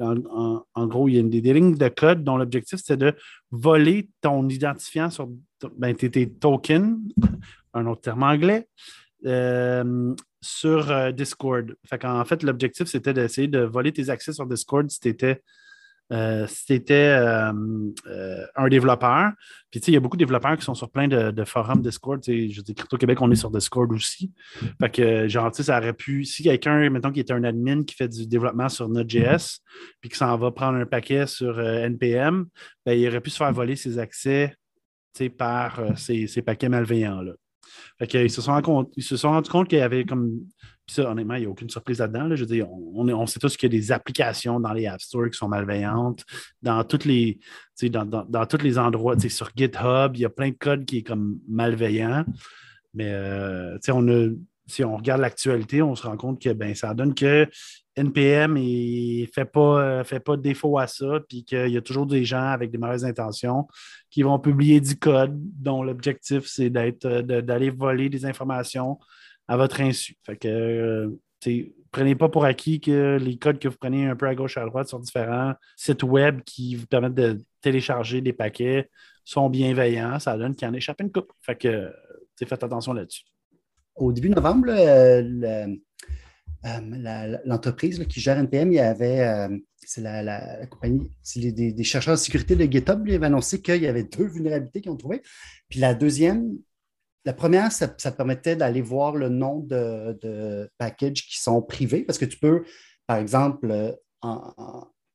[0.00, 3.14] en, gros, il y a des, lignes de code dont l'objectif, c'était de
[3.50, 5.28] voler ton identifiant sur
[5.76, 6.98] ben, tes, tokens,
[7.74, 8.68] un autre terme anglais,
[9.26, 11.74] euh, sur Discord.
[11.84, 15.42] Fait en fait, l'objectif, c'était d'essayer de voler tes accès sur Discord si tu étais
[16.10, 17.52] euh, c'était euh,
[18.06, 19.32] euh, un développeur.
[19.70, 21.82] Puis, tu sais, il y a beaucoup de développeurs qui sont sur plein de, forums
[21.82, 22.20] Discord.
[22.22, 24.32] Tu sais, je dis, Crypto Québec, on est sur Discord aussi.
[24.80, 26.24] Fait que, genre, tu sais, ça aurait pu.
[26.24, 29.60] Si quelqu'un, mettons, qui est un admin qui fait du développement sur Node.js,
[30.00, 32.46] puis qui s'en va prendre un paquet sur NPM,
[32.86, 34.54] ben, il aurait pu se faire voler ses accès,
[35.14, 37.32] tu sais, par ces, ces paquets malveillants-là.
[37.98, 40.40] Fait qu'ils se sont, ils se sont rendus compte qu'il y avait comme
[40.88, 42.34] puis ça, honnêtement, il n'y a aucune surprise là-dedans.
[42.34, 45.02] Je veux dire, on, on, sait tous qu'il y a des applications dans les App
[45.02, 46.24] Store qui sont malveillantes.
[46.62, 47.38] Dans les,
[47.82, 51.02] dans, dans, tous les endroits, sur GitHub, il y a plein de codes qui est
[51.02, 52.24] comme malveillant.
[52.94, 54.28] Mais euh, on a,
[54.68, 57.48] si on regarde l'actualité, on se rend compte que ben, ça donne que
[57.96, 62.06] NPM ne fait pas, fait pas de défaut à ça, puis qu'il y a toujours
[62.06, 63.66] des gens avec des mauvaises intentions
[64.10, 68.98] qui vont publier du code dont l'objectif, c'est d'être, d'aller voler des informations
[69.48, 70.16] à votre insu.
[70.24, 71.18] Fait que, euh,
[71.90, 74.64] prenez pas pour acquis que les codes que vous prenez un peu à gauche à
[74.66, 78.90] droite sur différents sites web qui vous permettent de télécharger des paquets
[79.24, 80.18] sont bienveillants.
[80.18, 81.32] Ça donne qu'il en échappe une coupe.
[81.40, 81.92] Fait que,
[82.38, 83.24] faites attention là-dessus.
[83.98, 85.76] Au début novembre, euh,
[86.64, 92.56] euh, l'entreprise qui gère NPM, y avait, c'est la, compagnie, c'est des, chercheurs de sécurité
[92.56, 95.22] de GitHub, qui avaient annoncé qu'il y avait deux vulnérabilités qu'ils ont trouvées.
[95.68, 96.56] Puis la deuxième,
[97.24, 102.24] la première, ça, permettait d'aller voir le nom de, packages qui sont privés parce que
[102.24, 102.64] tu peux,
[103.06, 103.92] par exemple, euh,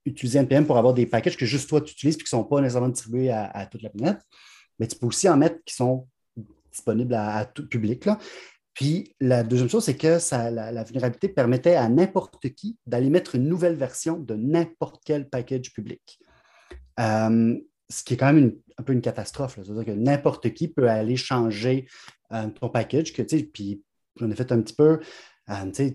[0.05, 2.43] utiliser NPM pour avoir des packages que juste toi tu utilises et qui ne sont
[2.43, 4.19] pas nécessairement distribués à, toute la planète.
[4.79, 6.07] Mais tu peux aussi en mettre qui sont
[6.71, 8.07] disponibles à, tout public.
[8.73, 13.47] Puis la deuxième chose, c'est que la, vulnérabilité permettait à n'importe qui d'aller mettre une
[13.47, 16.19] nouvelle version de n'importe quel package public.
[16.99, 17.57] Euh,
[17.89, 19.59] ce qui est quand même un peu une catastrophe.
[19.63, 21.87] C'est-à-dire que n'importe qui peut aller changer
[22.31, 23.13] euh, ton package.
[23.13, 23.83] Que, puis
[24.19, 24.99] j'en ai fait un petit peu.
[25.49, 25.91] Euh,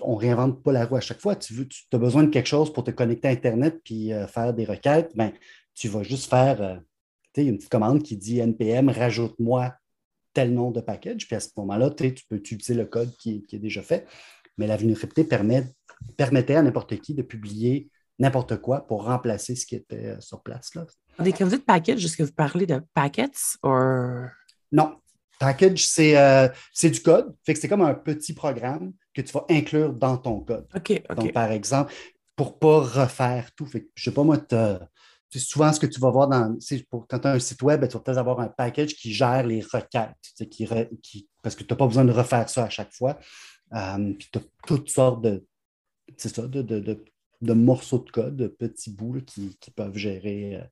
[0.00, 1.36] on ne réinvente pas la roue à chaque fois.
[1.36, 5.10] Tu, as besoin de quelque chose pour te connecter à Internet puis faire des requêtes.
[5.16, 5.32] Ben,
[5.74, 6.80] tu vas juste faire
[7.36, 9.74] une petite commande qui dit NPM, rajoute-moi
[10.32, 11.26] tel nom de package.
[11.26, 14.06] Puis à ce moment-là, tu peux utiliser le code qui, est déjà fait.
[14.58, 15.64] Mais la vulnérabilité permet,
[16.16, 20.74] permettait à n'importe qui de publier n'importe quoi pour remplacer ce qui était sur place.
[20.74, 20.86] Là.
[21.18, 23.68] Quand vous dites package, est-ce que vous parlez de packets ou.
[24.70, 24.96] Non.
[25.38, 27.34] Package, euh, c'est du code.
[27.44, 30.68] Fait que c'est comme un petit programme que tu vas inclure dans ton code.
[30.74, 31.02] OK.
[31.16, 31.92] Donc, par exemple,
[32.36, 33.66] pour ne pas refaire tout.
[33.66, 34.38] Fait que, je ne sais pas, moi,
[35.32, 36.58] c'est souvent ce que tu vas voir dans.
[36.90, 39.46] Pour, quand tu as un site web, tu vas peut-être avoir un package qui gère
[39.46, 40.14] les requêtes.
[40.50, 43.18] Qui, parce que tu n'as pas besoin de refaire ça à chaque fois.
[43.72, 45.44] Euh, puis tu as toutes sortes de,
[46.18, 50.56] ça, de, de, morceaux de code, de petits bouts qui, peuvent gérer.
[50.56, 50.64] Euh,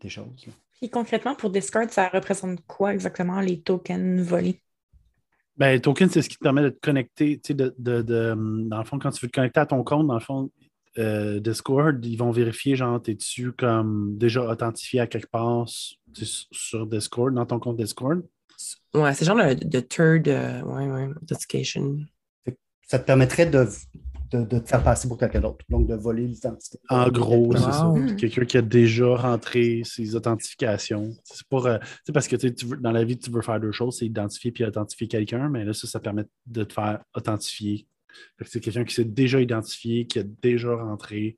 [0.00, 0.46] des choses.
[0.74, 4.60] Puis concrètement, pour Discord, ça représente quoi exactement les tokens volés?
[5.56, 7.40] Ben, les tokens, c'est ce qui te permet de te connecter.
[7.48, 8.34] De, de, de,
[8.68, 10.50] dans le fond, quand tu veux te connecter à ton compte, dans le fond,
[10.98, 15.66] euh, Discord, ils vont vérifier, genre, es-tu comme déjà authentifié à quelque part
[16.14, 18.22] sur Discord, dans ton compte Discord?
[18.94, 21.98] Ouais, c'est genre de, third uh, ouais, ouais, authentication.
[22.86, 23.66] Ça te permettrait de,
[24.32, 26.78] de, te faire passer pour quelqu'un d'autre, donc de voler l'identité.
[26.88, 27.92] En gros, c'est ça.
[28.16, 31.12] Quelqu'un qui a déjà rentré ses authentifications.
[31.24, 31.78] C'est pour, euh,
[32.14, 34.64] parce que tu veux, dans la vie, tu veux faire deux choses, c'est identifier puis
[34.64, 37.86] authentifier quelqu'un, mais là, ça, ça permet de te faire authentifier.
[38.44, 41.36] C'est quelqu'un qui s'est déjà identifié, qui a déjà rentré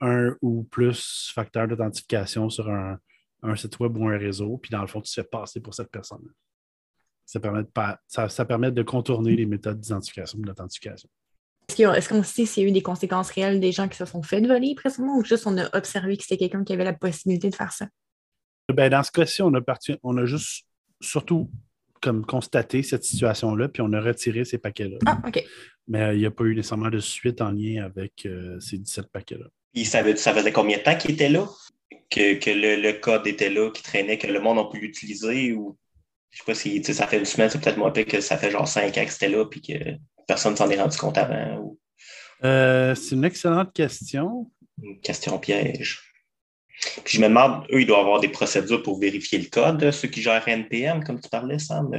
[0.00, 2.98] un ou plus facteurs d'authentification sur un,
[3.42, 5.74] un site web ou un réseau, puis dans le fond, tu te fais passer pour
[5.74, 6.26] cette personne.
[7.26, 7.68] Ça permet, de,
[8.08, 11.08] ça, ça permet de contourner les méthodes d'identification et d'authentification.
[11.68, 14.22] Est-ce qu'on sait s'il y a eu des conséquences réelles des gens qui se sont
[14.22, 17.48] fait voler précisément ou juste on a observé que c'était quelqu'un qui avait la possibilité
[17.48, 17.86] de faire ça?
[18.72, 19.60] Ben, dans ce cas-ci, on a,
[20.02, 20.66] on a juste
[21.00, 21.50] surtout
[22.00, 24.98] comme constaté cette situation-là, puis on a retiré ces paquets-là.
[25.06, 25.44] Ah, OK.
[25.88, 28.78] Mais euh, il n'y a pas eu nécessairement de suite en lien avec euh, ces
[28.78, 29.46] 17 paquets-là.
[29.74, 31.48] Puis ça, ça faisait combien de temps qu'il était là?
[32.10, 35.76] Que, le, code était là, qui traînait, que le monde a pu l'utiliser ou
[36.30, 38.50] je sais pas si ça fait une semaine, c'est peut-être moins pire que ça fait
[38.50, 39.74] genre cinq ans que c'était là puis que
[40.26, 41.76] personne ne s'en est rendu compte avant.
[42.44, 44.50] Euh, c'est une excellente question.
[44.82, 46.09] Une question piège.
[47.04, 50.08] Puis je me demande, eux, ils doivent avoir des procédures pour vérifier le code, ceux
[50.08, 51.90] qui gèrent NPM, comme tu parlais, Sam.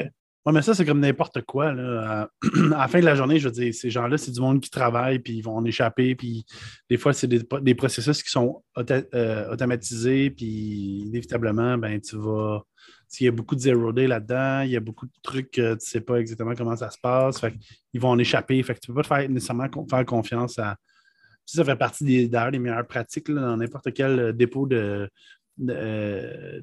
[0.43, 1.71] Oui, mais ça, c'est comme n'importe quoi.
[1.71, 2.27] Là.
[2.73, 4.71] À la fin de la journée, je veux dire, ces gens-là, c'est du monde qui
[4.71, 6.45] travaille, puis ils vont en échapper, puis
[6.89, 12.63] des fois, c'est des, processus qui sont euh, automatisés, puis inévitablement, ben, tu vas.
[13.07, 15.71] S'il y a beaucoup de zero day là-dedans, il y a beaucoup de trucs que
[15.71, 17.39] tu ne sais pas exactement comment ça se passe.
[17.39, 17.53] Fait
[17.93, 18.63] ils vont en échapper.
[18.63, 20.77] Fait que tu ne peux pas faire, nécessairement faire confiance à.
[21.45, 25.09] Ça fait partie des, des meilleures pratiques dans n'importe quel dépôt de,
[25.69, 26.61] euh,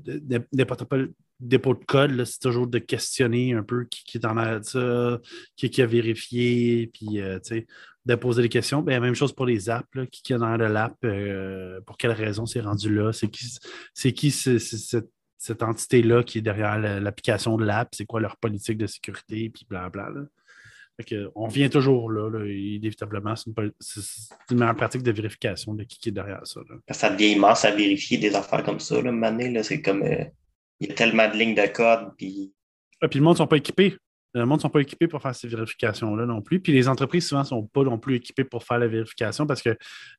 [1.40, 5.20] dépôt de code, c'est toujours de questionner un peu qui, est en arrière de ça,
[5.56, 7.38] qui, a vérifié, puis euh,
[8.06, 8.82] de poser des questions.
[8.82, 12.60] Bien, même chose pour les apps, qui, est dans l'app, euh, pour quelle raison c'est
[12.60, 13.46] rendu là, c'est qui,
[13.94, 18.86] c'est qui cette, entité-là qui est derrière l'application de l'app, c'est quoi leur politique de
[18.86, 20.24] sécurité, puis blablabla.
[21.34, 23.34] On vient toujours là, inévitablement.
[23.36, 23.50] C'est
[24.50, 26.60] une, meilleure pratique de vérification de qui, est derrière ça.
[26.90, 29.00] Ça devient immense à vérifier des affaires comme ça.
[29.00, 30.24] Là, là, c'est comme euh,
[30.80, 32.12] il y a tellement de lignes de code.
[32.16, 32.52] Puis,
[33.00, 33.96] ah, puis le monde ne sont pas équipés.
[34.34, 36.60] Le monde ne sont pas équipés pour faire ces vérifications-là non plus.
[36.60, 39.62] Puis les entreprises, souvent, ne sont pas non plus équipées pour faire la vérification parce
[39.62, 39.76] que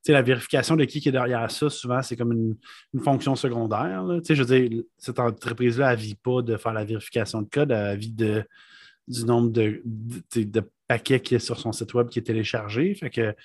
[0.07, 2.55] la vérification de qui est derrière ça, souvent, c'est comme une,
[3.03, 4.03] fonction secondaire.
[4.27, 7.71] Je veux dire, cette entreprise-là, elle ne vit pas de faire la vérification de code,
[7.71, 8.43] elle vit de,
[9.09, 9.81] du nombre de,
[10.87, 12.95] paquets qui est sur son site web qui est téléchargé.
[12.95, 13.35] Fait que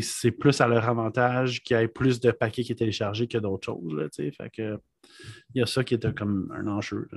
[0.00, 3.38] c'est plus à leur avantage qu'il y ait plus de paquets qui est téléchargés que
[3.38, 4.08] d'autres choses.
[4.14, 4.78] fait que
[5.54, 7.08] il y a ça qui est comme un enjeu.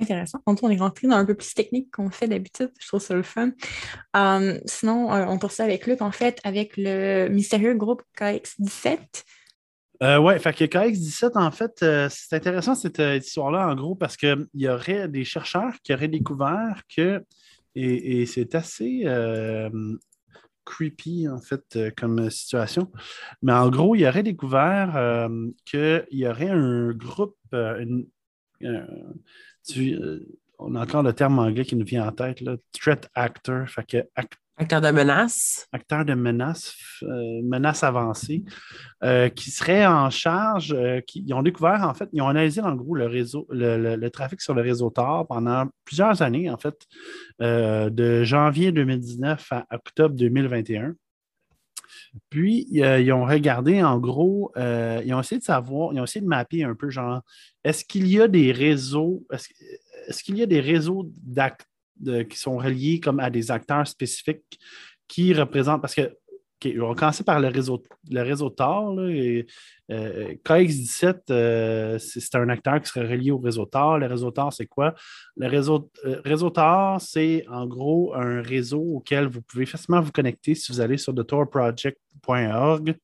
[0.00, 0.42] Intéressant.
[0.46, 2.70] On est rentré dans un peu plus technique qu'on fait d'habitude.
[2.78, 3.52] Je trouve ça le fun.
[4.14, 8.98] Hum, sinon, euh, on poursuit avec Luc, en fait, avec le mystérieux groupe KX17.
[10.02, 14.16] Euh, oui, fait que KX17, en fait, euh, c'est intéressant cette histoire-là, en gros, parce
[14.16, 17.24] qu'il y aurait des chercheurs qui auraient découvert que,
[17.74, 19.04] et, c'est assez
[20.64, 22.90] creepy, en fait, comme situation,
[23.42, 25.28] mais en gros, il aurait découvert
[25.64, 28.06] qu'il y aurait un groupe, une,
[29.76, 30.20] euh,
[30.58, 33.84] on a encore le terme anglais qui nous vient en tête, là, threat actor, fait
[33.84, 33.96] que
[34.58, 35.68] Acteur de menace.
[35.70, 38.42] Acteur de menace, euh, menace avancée,
[39.04, 40.74] euh, qui serait en charge,
[41.06, 44.40] qui, ils ont découvert, en fait, ils ont analysé en gros le réseau, le, trafic
[44.40, 46.86] sur le réseau Tor pendant plusieurs années, en fait,
[47.38, 50.94] de janvier 2019 à octobre 2021.
[52.30, 56.28] Puis, ils ont regardé, en gros, ils ont essayé de savoir, ils ont essayé de
[56.28, 57.20] mapper un peu, genre,
[57.62, 61.10] est-ce qu'il y a des réseaux, est-ce, qu'il y a des réseaux
[62.04, 64.58] qui sont reliés comme à des acteurs spécifiques
[65.08, 66.16] qui représentent, parce que
[66.64, 68.94] on va commencer par le réseau, le réseau TOR.
[69.88, 73.98] KX17, euh, c'est un acteur qui serait relié au réseau TOR.
[73.98, 74.94] Le réseau TOR, c'est quoi?
[75.36, 80.12] Le réseau, euh, réseau TOR, c'est en gros un réseau auquel vous pouvez facilement vous
[80.12, 82.96] connecter si vous allez sur thetorproject.org.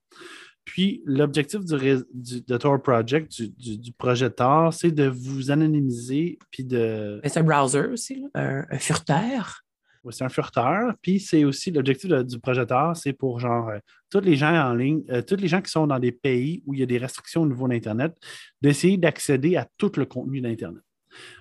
[0.65, 6.39] Puis, l'objectif du, de Tor Project, du, projet Tor, c'est de vous anonymiser.
[6.51, 7.21] Puis de.
[7.25, 9.63] C'est un browser aussi, un, furteur.
[10.05, 10.95] Oui, c'est un furteur.
[11.03, 13.79] Puis, c'est aussi l'objectif du projet Tor, c'est pour genre euh,
[14.11, 16.75] tous les gens en ligne, euh, tous les gens qui sont dans des pays où
[16.75, 18.15] il y a des restrictions au niveau d'Internet,
[18.61, 20.83] d'essayer d'accéder à tout le contenu d'Internet.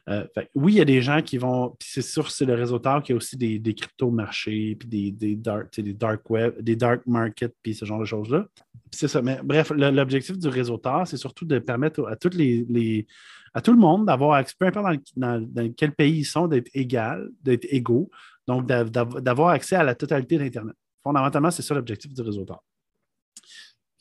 [0.09, 1.76] Euh, oui, il y a des gens qui vont.
[1.80, 5.80] C'est sûr, c'est le réseau tard qu'il y a aussi des, crypto-marchés, puis des, dark,
[5.80, 8.47] des dark web, des dark markets, puis ce genre de choses-là.
[8.91, 9.22] C'est ça.
[9.22, 14.43] Mais bref, l'objectif du réseau tard, c'est surtout de permettre à, tout le monde d'avoir
[14.59, 18.09] peu importe dans, quel pays ils sont, d'être égal, d'être égaux,
[18.47, 20.76] donc d'avoir accès à la totalité d'Internet.
[21.03, 22.61] Fondamentalement, c'est ça l'objectif du réseau tard.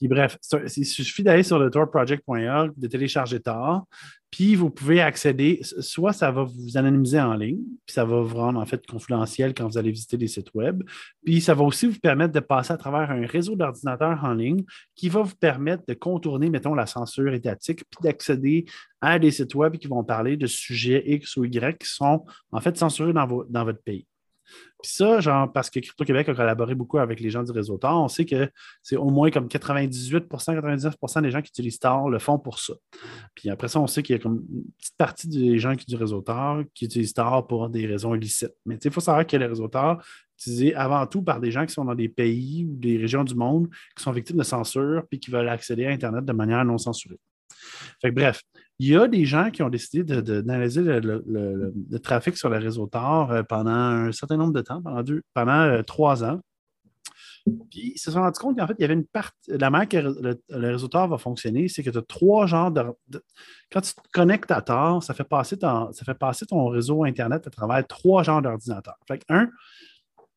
[0.08, 0.38] Bref,
[0.76, 3.86] il suffit d'aller sur le torproject.org, de télécharger Tor,
[4.30, 8.36] puis vous pouvez accéder, soit ça va vous anonymiser en ligne, puis ça va vous
[8.36, 10.82] rendre en fait confidentiel quand vous allez visiter des sites web,
[11.24, 14.64] puis ça va aussi vous permettre de passer à travers un réseau d'ordinateurs en ligne
[14.94, 18.66] qui va vous permettre de contourner, mettons, la censure étatique, puis d'accéder
[19.00, 22.60] à des sites web qui vont parler de sujets X ou Y qui sont en
[22.60, 24.06] fait censurés dans, dans votre pays.
[24.82, 28.02] Puis ça, genre, parce que Crypto-Québec a collaboré beaucoup avec les gens du réseau Tor,
[28.02, 28.50] on sait que
[28.82, 32.74] c'est au moins comme 98% 99% des gens qui utilisent Tor le font pour ça.
[33.34, 35.86] Puis après ça, on sait qu'il y a comme une petite partie des gens qui,
[35.86, 38.54] du réseau Tor qui utilisent Tor pour des raisons illicites.
[38.66, 40.02] Mais il faut savoir que le réseau Tor
[40.38, 43.34] utilisé avant tout par des gens qui sont dans des pays ou des régions du
[43.34, 46.78] monde qui sont victimes de censure puis qui veulent accéder à Internet de manière non
[46.78, 47.18] censurée.
[48.00, 48.40] Fait bref,
[48.80, 53.30] il y a des gens qui ont décidé d'analyser le, trafic sur le réseau Tor
[53.30, 55.04] euh, pendant un certain nombre de temps, pendant,
[55.34, 56.40] pendant euh, trois ans.
[57.44, 59.36] Puis ils se sont rendus compte qu'en fait, il y avait une partie.
[59.48, 62.82] La manière que le, réseau Tor va fonctionner, c'est que tu as trois genres de,
[63.70, 68.22] Quand tu te connectes à Tor, ça fait, passer ton, réseau Internet à travers trois
[68.22, 68.96] genres d'ordinateurs.
[69.06, 69.50] Fait un,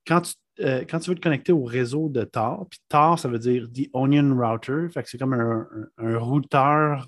[0.05, 3.29] quand tu, euh, quand tu veux te connecter au réseau de Tor, puis Tor, ça
[3.29, 7.07] veut dire The Onion Router, fait que c'est comme un routeur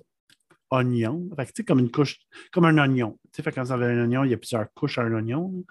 [0.76, 1.30] oignon.
[1.36, 2.20] Fait comme une couche,
[2.52, 3.18] comme un oignon.
[3.34, 5.66] Fait quand vous avez un oignon, il y a plusieurs couches à un oignon.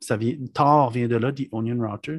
[0.00, 2.18] ça vient, Tor vient de là, dit Onion Router.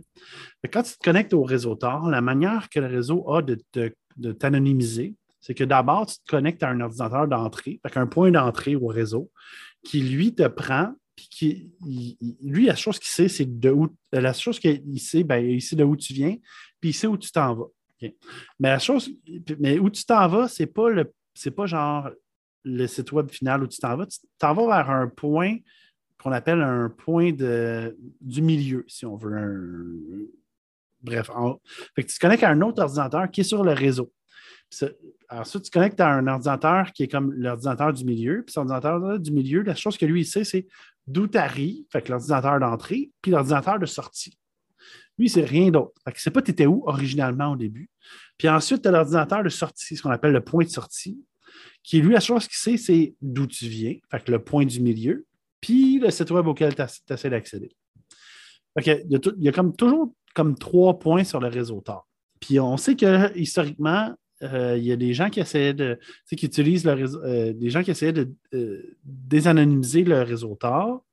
[0.71, 3.57] quand tu te connectes au réseau Tor, la manière que le réseau a de,
[4.34, 8.88] t'anonymiser, c'est que d'abord, tu te connectes à un ordinateur d'entrée, un point d'entrée au
[8.88, 9.32] réseau,
[9.84, 11.71] qui lui te prend, puis qui,
[12.41, 15.75] lui, la chose qu'il sait, c'est de où, la chose qu'il sait, ben, il sait
[15.75, 16.36] de où tu viens,
[16.80, 17.67] puis il sait où tu t'en vas.
[18.59, 19.11] Mais la chose,
[19.59, 22.09] mais où tu t'en vas, c'est pas le c'est pas genre
[22.65, 24.05] le site web final où tu t'en vas.
[24.05, 25.57] Tu t'en vas vers un point
[26.21, 30.29] qu'on appelle un point de, du milieu, si on veut.
[31.01, 31.29] Bref,
[31.95, 34.11] tu te connectes à un autre ordinateur qui est sur le réseau.
[35.29, 38.43] ensuite, tu connectes à un ordinateur qui est comme l'ordinateur du milieu.
[38.43, 40.67] Puis cet ordinateur du milieu, la chose que lui, il sait, c'est
[41.07, 44.37] d'où tu arrives, fait que l'ordinateur d'entrée, puis l'ordinateur de sortie.
[45.17, 45.93] Lui, c'est rien d'autre.
[46.03, 47.89] Fait que c'est pas tu étais où originalement au début.
[48.37, 51.23] Puis ensuite, tu as l'ordinateur de sortie, ce qu'on appelle le point de sortie
[51.84, 54.80] qui lui, la chose qu'il sait, c'est d'où tu viens, fait que le point du
[54.80, 55.26] milieu,
[55.62, 56.82] puis le site web auquel tu
[57.14, 57.72] essaies d'accéder.
[58.86, 62.07] il, y a comme toujours comme trois points sur le réseau Tor.
[62.39, 65.99] Puis on sait que historiquement, euh, il y a des gens qui essaient de,
[66.30, 71.03] qui utilisent le euh, des gens qui essaient de euh, désanonymiser le réseau Tor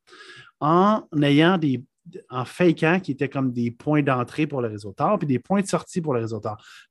[0.61, 1.83] en ayant des,
[2.31, 5.67] en fakeant qui étaient comme des points d'entrée pour le réseau puis des points de
[5.67, 6.41] sortie pour le réseau.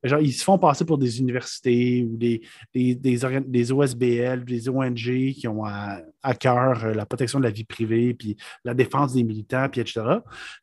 [0.03, 2.41] Genre, ils se font passer pour des universités ou des,
[2.73, 7.43] des, des, des OSBL, des ONG qui ont à, à cœur euh, la protection de
[7.45, 10.01] la vie privée, puis la défense des militants, puis etc.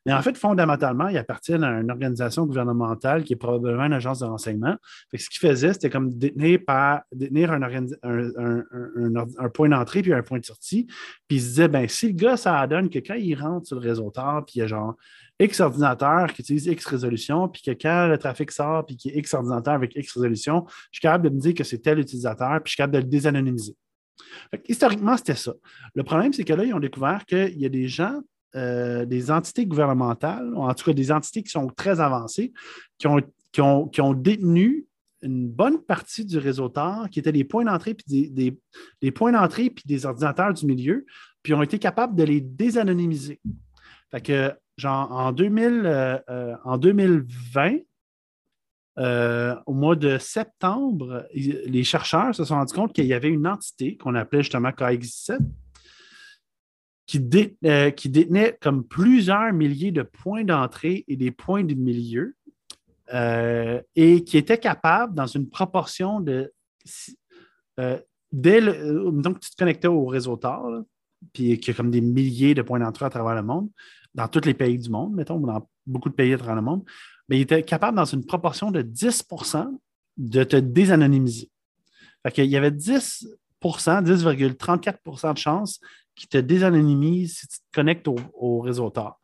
[0.05, 4.19] Mais en fait, fondamentalement, ils appartiennent à une organisation gouvernementale qui est probablement une agence
[4.19, 4.75] de renseignement.
[5.13, 6.59] ce qu'ils faisaient, c'était comme détenir,
[7.13, 7.61] détenir un,
[9.53, 10.85] point d'entrée puis un point de sortie.
[11.27, 13.79] Puis ils se disaient, ben, si le gars, ça donne que quand il rentre sur
[13.79, 14.95] le réseau Tor, puis il y a genre
[15.39, 19.15] X ordinateurs qui utilisent X résolution, puis que quand le trafic sort, puis qu'il y
[19.15, 21.99] a X ordinateur avec X résolution, je suis capable de me dire que c'est tel
[21.99, 23.75] utilisateur, puis je suis capable de le désanonymiser
[24.67, 25.53] historiquement, c'était ça.
[25.95, 28.21] Le problème, c'est que là, ils ont découvert qu'il y a des gens,
[28.55, 32.53] euh, des entités gouvernementales, en tout cas des entités qui sont très avancées,
[32.97, 34.85] qui ont, qui ont, détenu
[35.21, 39.69] une bonne partie du réseau TAR, qui étaient des points d'entrée puis des, points d'entrée
[39.69, 41.05] puis des ordinateurs du milieu,
[41.41, 43.39] puis ont été capables de les désanonymiser.
[44.11, 47.77] Fait que, genre, en, 2000, euh, euh, en 2020,
[48.99, 53.47] euh, au mois de septembre, les chercheurs se sont rendus compte qu'il y avait une
[53.47, 55.39] entité qu'on appelait justement KX7
[57.07, 62.35] qui, euh, qui, détenait comme plusieurs milliers de points d'entrée et des points de milieu
[63.13, 66.53] euh, et qui était capable, dans une proportion de.
[68.31, 70.63] dès donc, tu te connectais au réseau TAR,
[71.33, 73.69] puis qui a comme des milliers de points d'entrée à travers le monde,
[74.13, 76.83] dans tous les pays du monde, mettons, dans beaucoup de pays à travers le monde
[77.29, 79.67] mais il était capable, dans une proportion de 10%
[80.17, 81.49] de te désanonymiser.
[82.23, 83.27] Fait qu'il y avait 10%
[83.63, 85.79] 10,34% de chances
[86.15, 89.19] qu'il te désanonymise si tu te connectes au, réseau Tor.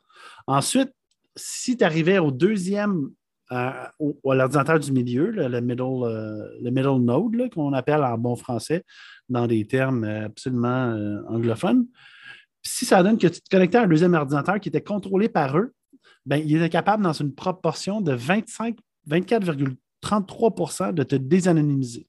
[0.47, 0.91] Ensuite,
[1.35, 3.11] si tu arrivais au deuxième
[3.49, 3.91] à,
[4.23, 8.83] l'ordinateur du milieu, le, middle, euh, le middle node, qu'on appelle en bon français,
[9.27, 11.85] dans des termes absolument anglophones.
[12.61, 15.57] Si ça donne que tu te connectais à un deuxième ordinateur qui était contrôlé par
[15.57, 15.73] eux,
[16.29, 18.77] ben, il était capable, dans une proportion de 25,
[19.09, 22.07] 24,33% de te désanonymiser.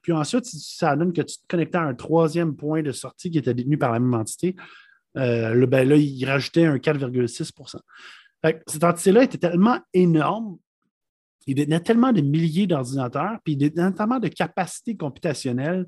[0.00, 3.36] Puis ensuite, ça donne que tu te connectais à un troisième point de sortie qui
[3.36, 4.56] était détenu par la même entité.
[5.18, 7.76] Euh, ben là, il rajoutait un 4,6%
[8.66, 10.56] Cette entité-là était tellement énorme,
[11.46, 15.86] il détenait tellement de milliers d'ordinateurs, puis il détenait tellement de capacités computationnelles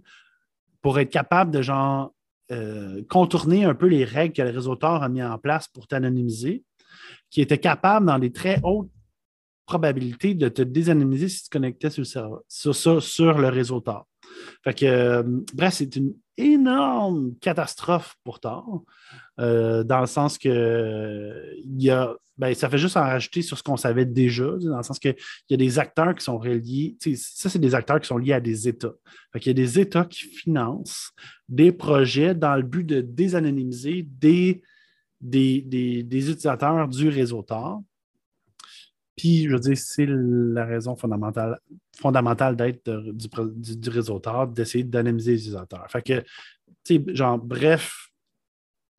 [0.82, 2.12] pour être capable de genre
[2.52, 6.62] euh, contourner un peu les règles que le réseauteur a mis en place pour t'anonymiser,
[7.30, 8.90] qui était capable, dans des très hautes
[9.66, 14.06] probabilités, de te désanonymiser si tu connectais sur le, sur, sur le réseauteur.
[14.62, 15.22] Fait que, euh,
[15.54, 18.84] bref, c'est une énorme catastrophe pourtant,
[19.40, 21.54] euh, dans le sens que
[22.36, 25.14] ben, ça fait juste en rajouter sur ce qu'on savait déjà, dans le sens qu'il
[25.50, 28.40] y a des acteurs qui sont reliés, ça, c'est des acteurs qui sont liés à
[28.40, 28.94] des États.
[29.36, 31.12] il y a des États qui financent
[31.48, 34.62] des projets dans le but de désanonymiser des,
[35.24, 35.62] des,
[36.02, 37.80] des utilisateurs du réseau TAR.
[39.16, 41.58] Puis, je veux dire, c'est la raison fondamentale,
[41.96, 45.86] fondamentale d'être du, réseau TAR, d'essayer d'anonymiser les utilisateurs.
[45.88, 46.20] Fait que,
[46.84, 48.10] tu sais, genre, bref,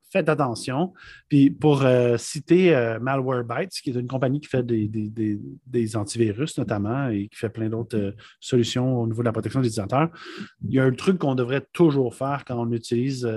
[0.10, 0.94] faites attention.
[1.28, 7.10] Puis, pour euh, citer euh, Malwarebytes, qui est une compagnie qui fait des, antivirus notamment
[7.10, 10.10] et qui fait plein d'autres euh, solutions au niveau de la protection des utilisateurs,
[10.66, 13.30] il y a un truc qu'on devrait toujours faire quand on utilise,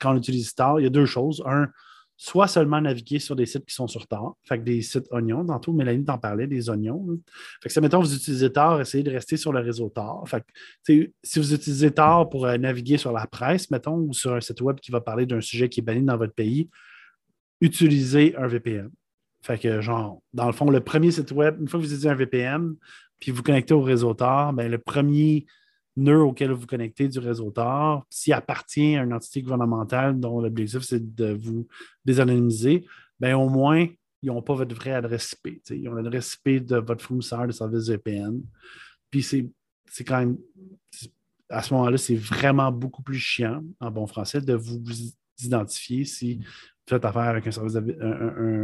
[0.00, 0.80] quand on utilise TAR.
[0.80, 1.40] Il y a deux choses.
[1.46, 1.68] Un,
[2.22, 5.42] soit seulement naviguer sur des sites qui sont sur Tor, fait que des sites oignons.
[5.42, 7.18] Tantôt, Mélanie t'en parlait, des oignons.
[7.62, 10.28] Fait que ça, mettons, vous utilisez Tor, essayez de rester sur le réseau Tor.
[10.28, 10.44] Fait
[10.86, 14.40] que, si vous utilisez Tor pour euh, naviguer sur la presse, mettons, ou sur un
[14.42, 16.68] site web qui va parler d'un sujet qui est banni dans votre pays,
[17.62, 18.90] utilisez un VPN.
[19.40, 22.10] Fait que, genre, dans le fond, le premier site web, une fois que vous utilisez
[22.10, 22.74] un VPN,
[23.18, 25.46] puis vous connectez au réseau Tor, bien, le premier
[25.96, 30.82] nœud auquel vous connectez du réseau Tor, s'il appartient à une entité gouvernementale dont l'objectif
[30.82, 31.66] c'est de vous
[32.04, 32.86] désanonymiser,
[33.18, 33.86] bien au moins,
[34.22, 35.62] ils n'ont pas votre vraie adresse IP.
[35.70, 38.42] Ils ont l'adresse IP de votre fournisseur de services VPN.
[39.10, 40.38] Puis c'est quand même,
[41.48, 44.80] à ce moment-là, c'est vraiment beaucoup plus chiant, en bon français, de vous
[45.42, 46.40] identifier si
[46.90, 47.78] faites affaire avec un, service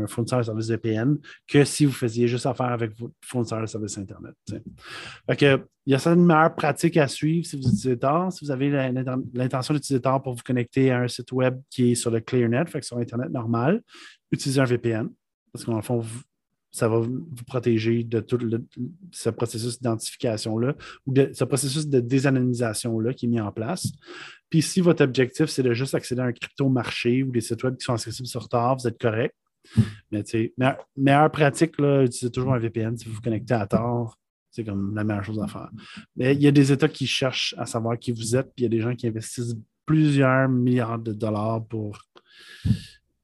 [0.09, 1.19] fournisseur de services VPN
[1.49, 4.35] que si vous faisiez juste affaire avec votre fournisseur de services Internet.
[4.49, 8.33] il y a certaines meilleures pratiques à suivre si vous utilisez Tor.
[8.33, 8.71] Si vous avez
[9.35, 12.65] l'intention d'utiliser Tor pour vous connecter à un site web qui est sur le ClearNet,
[12.83, 13.83] sur Internet normal,
[14.31, 15.09] utilisez un VPN.
[15.53, 16.03] Parce qu'en fond,
[16.77, 18.39] ça va vous protéger de tout
[19.11, 20.75] ce processus d'identification-là
[21.07, 23.93] ou de ce processus de désanonymisation-là qui est mis en place.
[24.51, 27.79] Puis si votre objectif, c'est de juste accéder à un crypto-marché ou des sites web
[27.79, 29.35] qui sont accessibles sur Tor, vous êtes correct.
[30.13, 30.55] Mais tu sais,
[30.99, 34.19] meilleure, pratique, là, utilisez toujours un VPN si vous vous connectez à Tor.
[34.51, 35.71] C'est comme la meilleure chose à faire.
[36.15, 38.63] Mais il y a des États qui cherchent à savoir qui vous êtes, puis il
[38.65, 39.57] y a des gens qui investissent
[39.87, 42.03] plusieurs milliards de dollars pour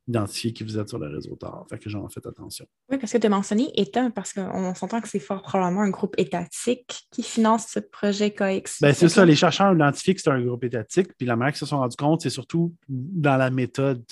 [0.08, 1.66] identifier qui vous êtes sur le réseau Tor.
[1.70, 2.66] Fait que j'en fais attention.
[2.90, 5.90] Oui, parce que tu as mentionné État, parce qu'on s'entend que c'est fort probablement un
[5.90, 8.80] groupe étatique qui finance ce projet KX.
[8.80, 11.52] Ben, c'est ça, les chercheurs ont identifié que c'est un groupe étatique, puis la manière
[11.52, 14.04] qu'ils se sont rendus compte, c'est surtout dans la méthode.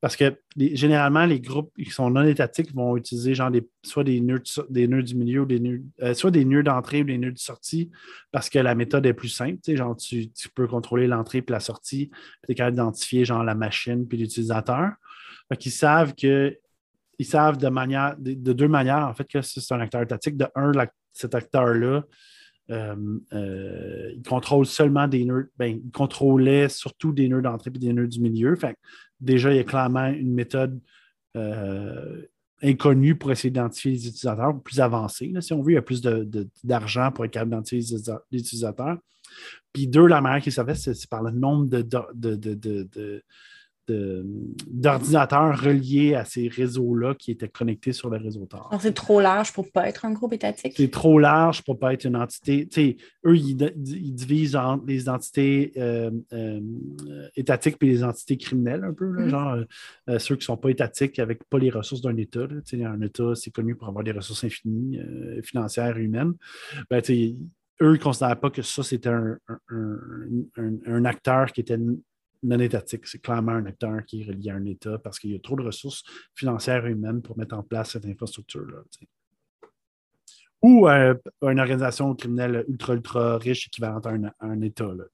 [0.00, 4.20] Parce que généralement, les groupes qui sont non étatiques vont utiliser genre des, soit des
[4.20, 7.18] nœuds, des nœuds du milieu, ou des nœuds, euh, soit des nœuds d'entrée ou des
[7.18, 7.90] nœuds de sortie,
[8.32, 9.58] parce que la méthode est plus simple.
[9.66, 13.44] Genre, tu, tu peux contrôler l'entrée et la sortie, puis tu es capable d'identifier genre
[13.44, 14.92] la machine puis l'utilisateur.
[15.50, 16.58] Ils savent que
[17.18, 20.36] ils savent de manière de, deux manières, en fait, que c'est un acteur étatique.
[20.36, 20.72] De un,
[21.12, 22.04] cet acteur-là,
[22.70, 27.78] euh, euh, il contrôle seulement des nœuds, ben, il contrôlait surtout des nœuds d'entrée et
[27.78, 28.56] des nœuds du milieu.
[28.56, 28.76] Fait
[29.20, 30.80] déjà, il y a clairement une méthode
[31.36, 32.22] euh,
[32.62, 35.32] inconnue pour essayer d'identifier les utilisateurs, plus avancée.
[35.40, 36.02] si on veut, il y a plus
[36.64, 37.98] d'argent pour être capable d'identifier
[38.30, 38.98] les, utilisateurs.
[39.72, 43.22] Puis deux, la manière qu'ils savaient, c'est par le nombre de, de
[43.88, 48.70] d'ordinateurs reliés à ces réseaux-là qui étaient connectés sur le réseau Tor.
[48.80, 50.74] C'est trop large pour ne pas être un groupe étatique?
[50.76, 52.68] C'est trop large pour ne pas être une entité.
[53.26, 56.60] eux, ils, divisent entre les entités euh, euh,
[57.36, 59.28] étatiques et les entités criminelles un peu, mm-hmm.
[59.28, 59.56] genre
[60.08, 62.46] euh, ceux qui ne sont pas étatiques avec pas les ressources d'un État.
[62.72, 64.98] un État, c'est connu pour avoir des ressources infinies
[65.42, 66.34] financières et humaines.
[66.90, 67.02] Ben,
[67.82, 69.38] eux, ils ne considèrent pas que ça, c'était un,
[70.56, 71.78] un, acteur qui était
[72.44, 73.06] non étatique.
[73.06, 75.56] C'est clairement un acteur qui est relié à un État parce qu'il y a trop
[75.56, 76.02] de ressources
[76.34, 78.82] financières et humaines pour mettre en place cette infrastructure-là.
[80.62, 84.84] Ou euh, une organisation criminelle ultra, ultra riche équivalente à un, État.
[84.84, 85.04] Là,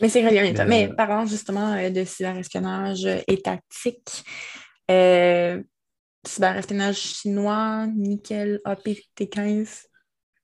[0.00, 0.64] mais c'est relié à un État.
[0.64, 4.24] Mais, parlant justement euh, de cyberespionnage étatique,
[4.90, 5.62] euh,
[6.26, 9.86] cyberespionnage chinois, nickel, APT15.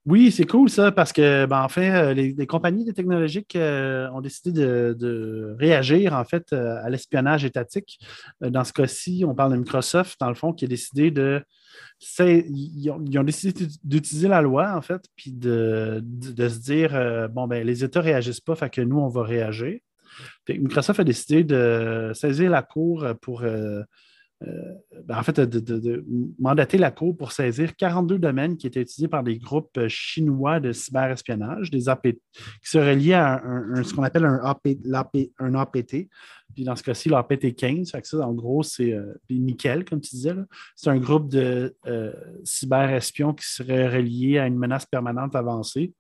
[0.07, 4.21] Oui, c'est cool ça, parce que, ben, en fait, euh, les, compagnies technologiques euh, ont
[4.21, 7.99] décidé de, réagir, en fait, euh, à l'espionnage étatique.
[8.41, 11.43] Dans ce cas-ci, on parle de Microsoft, dans le fond, qui a décidé de.
[12.21, 16.01] Ils ont, décidé d'utiliser la loi, en fait, puis de,
[16.39, 19.81] se dire, bon, ben, les États ne réagissent pas, fait que nous, on va réagir.
[20.49, 23.43] Microsoft a décidé de saisir la Cour pour.
[24.43, 24.75] Euh,
[25.05, 26.05] ben, en fait, de,
[26.39, 30.61] mandater la Cour pour saisir 42 domaines qui étaient utilisés par des groupes euh, chinois
[30.61, 33.43] de cyberespionnage, des AP, qui seraient liés à
[33.83, 34.41] ce qu'on appelle un,
[35.39, 36.09] un APT.
[36.55, 37.91] Puis dans ce cas-ci, l'APT 15.
[37.91, 40.35] Fait que ça, en gros, c'est euh, nickel, comme tu disais.
[40.75, 42.13] C'est un groupe de euh,
[42.45, 45.93] cyberespions qui serait relié à une menace permanente avancée.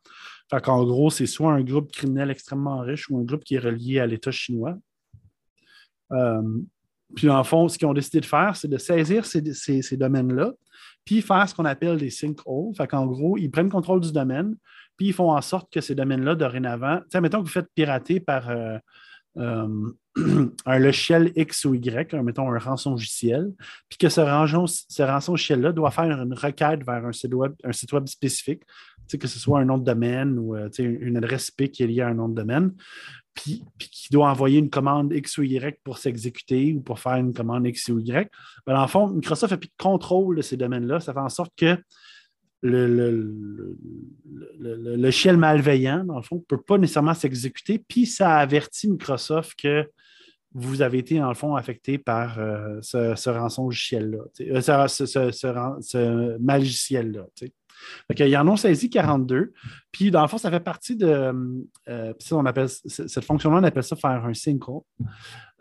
[0.51, 3.61] Fait qu'en gros, c'est soit un groupe criminel extrêmement riche ou un groupe qui est
[3.61, 4.78] relié à l'État chinois.
[7.14, 9.42] Puis, le fond, ce qu'ils ont décidé de faire, c'est de saisir ces,
[9.82, 10.52] ces- domaines-là,
[11.04, 12.74] puis faire ce qu'on appelle des sinkholes.
[12.76, 14.57] Fait qu'en gros, ils prennent contrôle du domaine,
[14.96, 18.18] puis ils font en sorte que ces domaines-là, dorénavant, tu mettons que vous faites pirater
[18.18, 18.78] par euh,
[19.38, 19.90] euh,
[20.66, 23.52] un logiciel X ou Y, un- mettons un rançon-logiciel,
[23.88, 27.72] puis que ce, rançon- ce rançon-logiciel-là doit faire une requête vers un site web, un
[27.72, 28.62] site web spécifique,
[29.20, 32.00] que ce soit un nom de domaine ou euh, une adresse IP qui est liée
[32.00, 32.72] à un nom de domaine
[33.37, 37.32] puis, qui doit envoyer une commande X ou Y pour s'exécuter ou pour faire une
[37.32, 38.30] commande X ou Y.
[38.66, 41.01] Ben, dans le fond, Microsoft a plus de contrôle de ces domaines-là.
[41.01, 41.76] Ça fait en sorte que
[42.62, 43.76] le, le,
[45.37, 47.78] malveillant, dans le fond, ne peut pas nécessairement s'exécuter.
[47.87, 49.89] Puis ça avertit Microsoft que
[50.55, 55.05] vous avez été, dans le fond, affecté par euh, ce, ce rançon logiciel-là, euh, ce,
[55.05, 56.39] ce, ce, ce ran- ce
[58.09, 59.53] Fait qu'ils en ont saisi 42.
[59.93, 61.33] Puis, dans le fond, ça fait partie de.
[61.89, 64.83] euh, ça, on appelle, cette fonction-là, on appelle ça faire un sinkhole.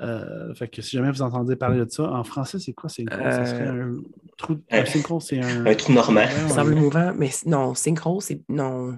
[0.01, 2.89] Euh, fait que si jamais vous entendez parler de ça, en français, c'est quoi?
[2.89, 3.93] Ça serait un
[4.38, 4.59] trou.
[4.72, 5.66] Un Euh, c'est un.
[5.66, 6.22] Un trou normand.
[6.22, 6.49] Ouais, ouais.
[6.49, 8.97] semble mouvant, mais non, synchro, c'est non.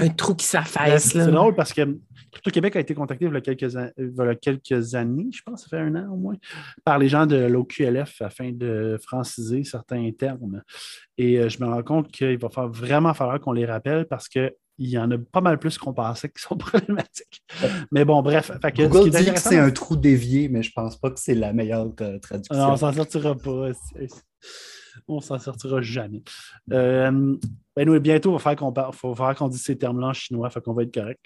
[0.00, 1.10] Un trou qui s'affaisse.
[1.10, 1.24] C'est là.
[1.26, 1.98] c'est drôle parce que
[2.32, 5.42] Crypto-Québec a été contacté il y a quelques, an- il y a quelques années, je
[5.44, 6.34] pense, ça fait un an au moins,
[6.84, 10.62] par les gens de l'OQLF afin de franciser certains termes.
[11.18, 14.28] Et euh, je me rends compte qu'il va falloir vraiment falloir qu'on les rappelle parce
[14.28, 17.42] qu'il y en a pas mal plus qu'on pensait qui sont problématiques.
[17.90, 18.50] Mais bon, bref.
[18.62, 21.34] fait que Google dit que c'est un trou dévié, mais je pense pas que c'est
[21.34, 22.56] la meilleure euh, traduction.
[22.56, 23.70] non, on s'en sortira pas.
[25.08, 26.22] On s'en sortira jamais.
[26.72, 27.36] Euh,
[27.74, 30.50] ben nous, bientôt, il va falloir qu'on faut falloir qu'on dise ces termes-là en chinois,
[30.50, 31.24] fait qu'on va être correct.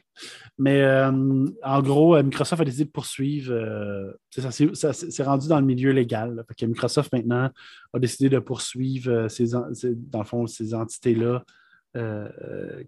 [0.59, 3.53] Mais euh, en gros, euh, Microsoft a décidé de poursuivre.
[3.53, 6.45] euh, c'est rendu dans le milieu légal.
[6.57, 7.51] que Microsoft maintenant
[7.93, 11.45] a décidé de poursuivre ces, dans le fond, ces entités-là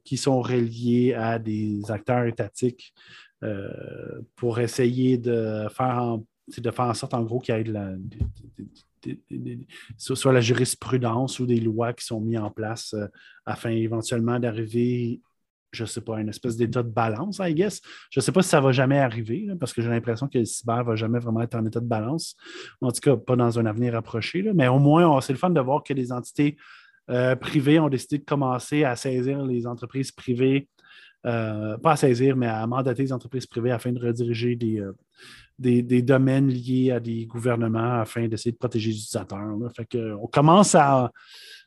[0.05, 2.93] qui sont reliées à des acteurs étatiques
[4.37, 6.25] pour essayer de faire en,
[6.57, 7.93] de faire en sorte, en gros, qu'il y ait de la,
[9.97, 13.07] soit la jurisprudence ou des lois qui sont mises en place euh,
[13.47, 15.21] afin éventuellement d'arriver,
[15.73, 17.81] je ne sais pas, à une espèce d'état de balance, I guess.
[18.11, 20.45] Je ne sais pas si ça va jamais arriver, parce que j'ai l'impression que le
[20.45, 22.37] cyber ne va jamais vraiment être en état de balance.
[22.81, 24.43] En tout cas, pas dans un avenir approché.
[24.55, 26.57] Mais au moins, c'est le fun de voir que les entités
[27.11, 30.69] euh, privées ont décidé de commencer à saisir les entreprises privées
[31.27, 34.83] euh, pas à saisir, mais à mandater les entreprises privées afin de rediriger des,
[35.59, 39.57] des, des domaines liés à des gouvernements afin d'essayer de protéger les utilisateurs.
[39.57, 39.69] là.
[39.71, 41.11] Fait que, on commence à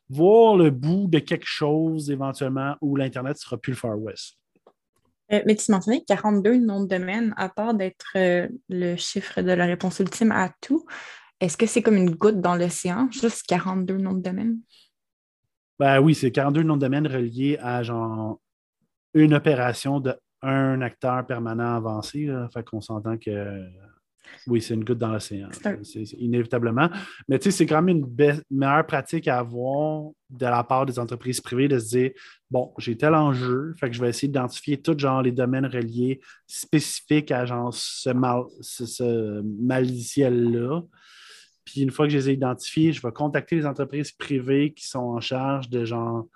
[0.10, 4.38] voir le bout de quelque chose éventuellement où l'Internet ne sera plus le Far West.
[5.32, 9.52] Euh, mais tu mentionnais 42 noms de domaine, à part d'être euh, le chiffre de
[9.52, 10.86] la réponse ultime à tout.
[11.39, 14.60] Est-ce que c'est comme une goutte dans l'océan, juste 42 noms de domaine?
[15.80, 18.39] Ben oui, c'est 42 noms de domaine reliés à genre
[19.14, 22.26] une opération de un acteur permanent avancé.
[22.26, 22.50] Là.
[22.54, 23.70] Fait qu'on s'entend que
[24.48, 25.50] oui, c'est une goutte dans l'océan.
[25.84, 26.89] C'est inévitablement.
[27.28, 30.98] Mais tu sais, c'est quand même une meilleure pratique à avoir de la part des
[31.00, 32.12] entreprises privées de se dire
[32.50, 36.22] bon, j'ai tel enjeu, fait que je vais essayer d'identifier tous genre les domaines reliés
[36.48, 40.82] spécifiques à genre ce, mal, ce, ce maliciel-là.
[41.64, 44.88] Puis une fois que je les ai identifiés, je vais contacter les entreprises privées qui
[44.88, 46.28] sont en charge de genre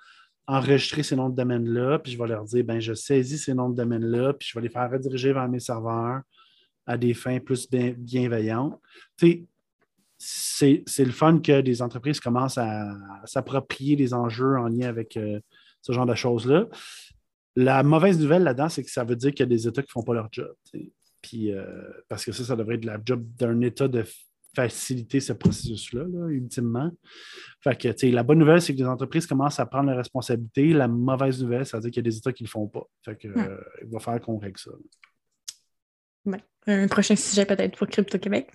[0.48, 3.70] enregistrer ces noms de domaine-là, puis je vais leur dire, ben je saisis ces noms
[3.70, 6.22] de domaine-là, puis je vais les faire rediriger vers mes serveurs
[6.86, 8.80] à des fins plus bien- bienveillantes.
[9.18, 9.48] Tu
[10.18, 15.18] sais, c'est le fun que des entreprises commencent à, s'approprier les enjeux en lien avec
[15.18, 15.40] euh,
[15.82, 16.68] ce genre de choses-là.
[17.56, 19.90] La mauvaise nouvelle là-dedans, c'est que ça veut dire qu'il y a des États qui
[19.90, 20.54] ne font pas leur job.
[21.22, 21.66] Puis, euh,
[22.08, 24.04] parce que ça, ça devrait être la job d'un État de
[24.56, 26.92] faciliter ce processus-là, ultimement.
[27.62, 30.74] Fait que, la bonne nouvelle, c'est que les entreprises commencent à prendre leurs responsabilités.
[30.74, 32.84] La mauvaise nouvelle, c'est-à-dire qu'il y a des États qui ne le font pas.
[33.04, 33.38] Fait que, hmm.
[33.38, 34.72] euh, il va falloir qu'on règle ça.
[36.68, 38.50] Un prochain sujet peut-être pour Crypto-Québec.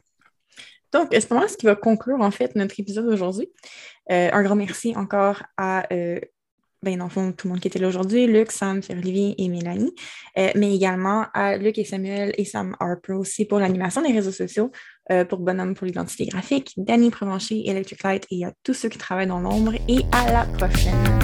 [0.92, 3.48] Donc, c'est vraiment ce qui va conclure en fait notre épisode d'aujourd'hui.
[4.10, 6.18] Euh, un grand merci encore à euh,
[6.82, 9.94] ben, fond, tout le monde qui était là aujourd'hui, Luc, Sam, Pierre-Olivier et Mélanie,
[10.36, 14.72] mais également à Luc et Samuel et Sam Harper aussi pour l'animation des réseaux sociaux,
[15.10, 18.98] euh, pour Bonhomme pour l'identité graphique, Danny Prévencher, Electric Light et à tous ceux qui
[18.98, 19.74] travaillent dans l'ombre.
[19.88, 21.19] Et à la prochaine!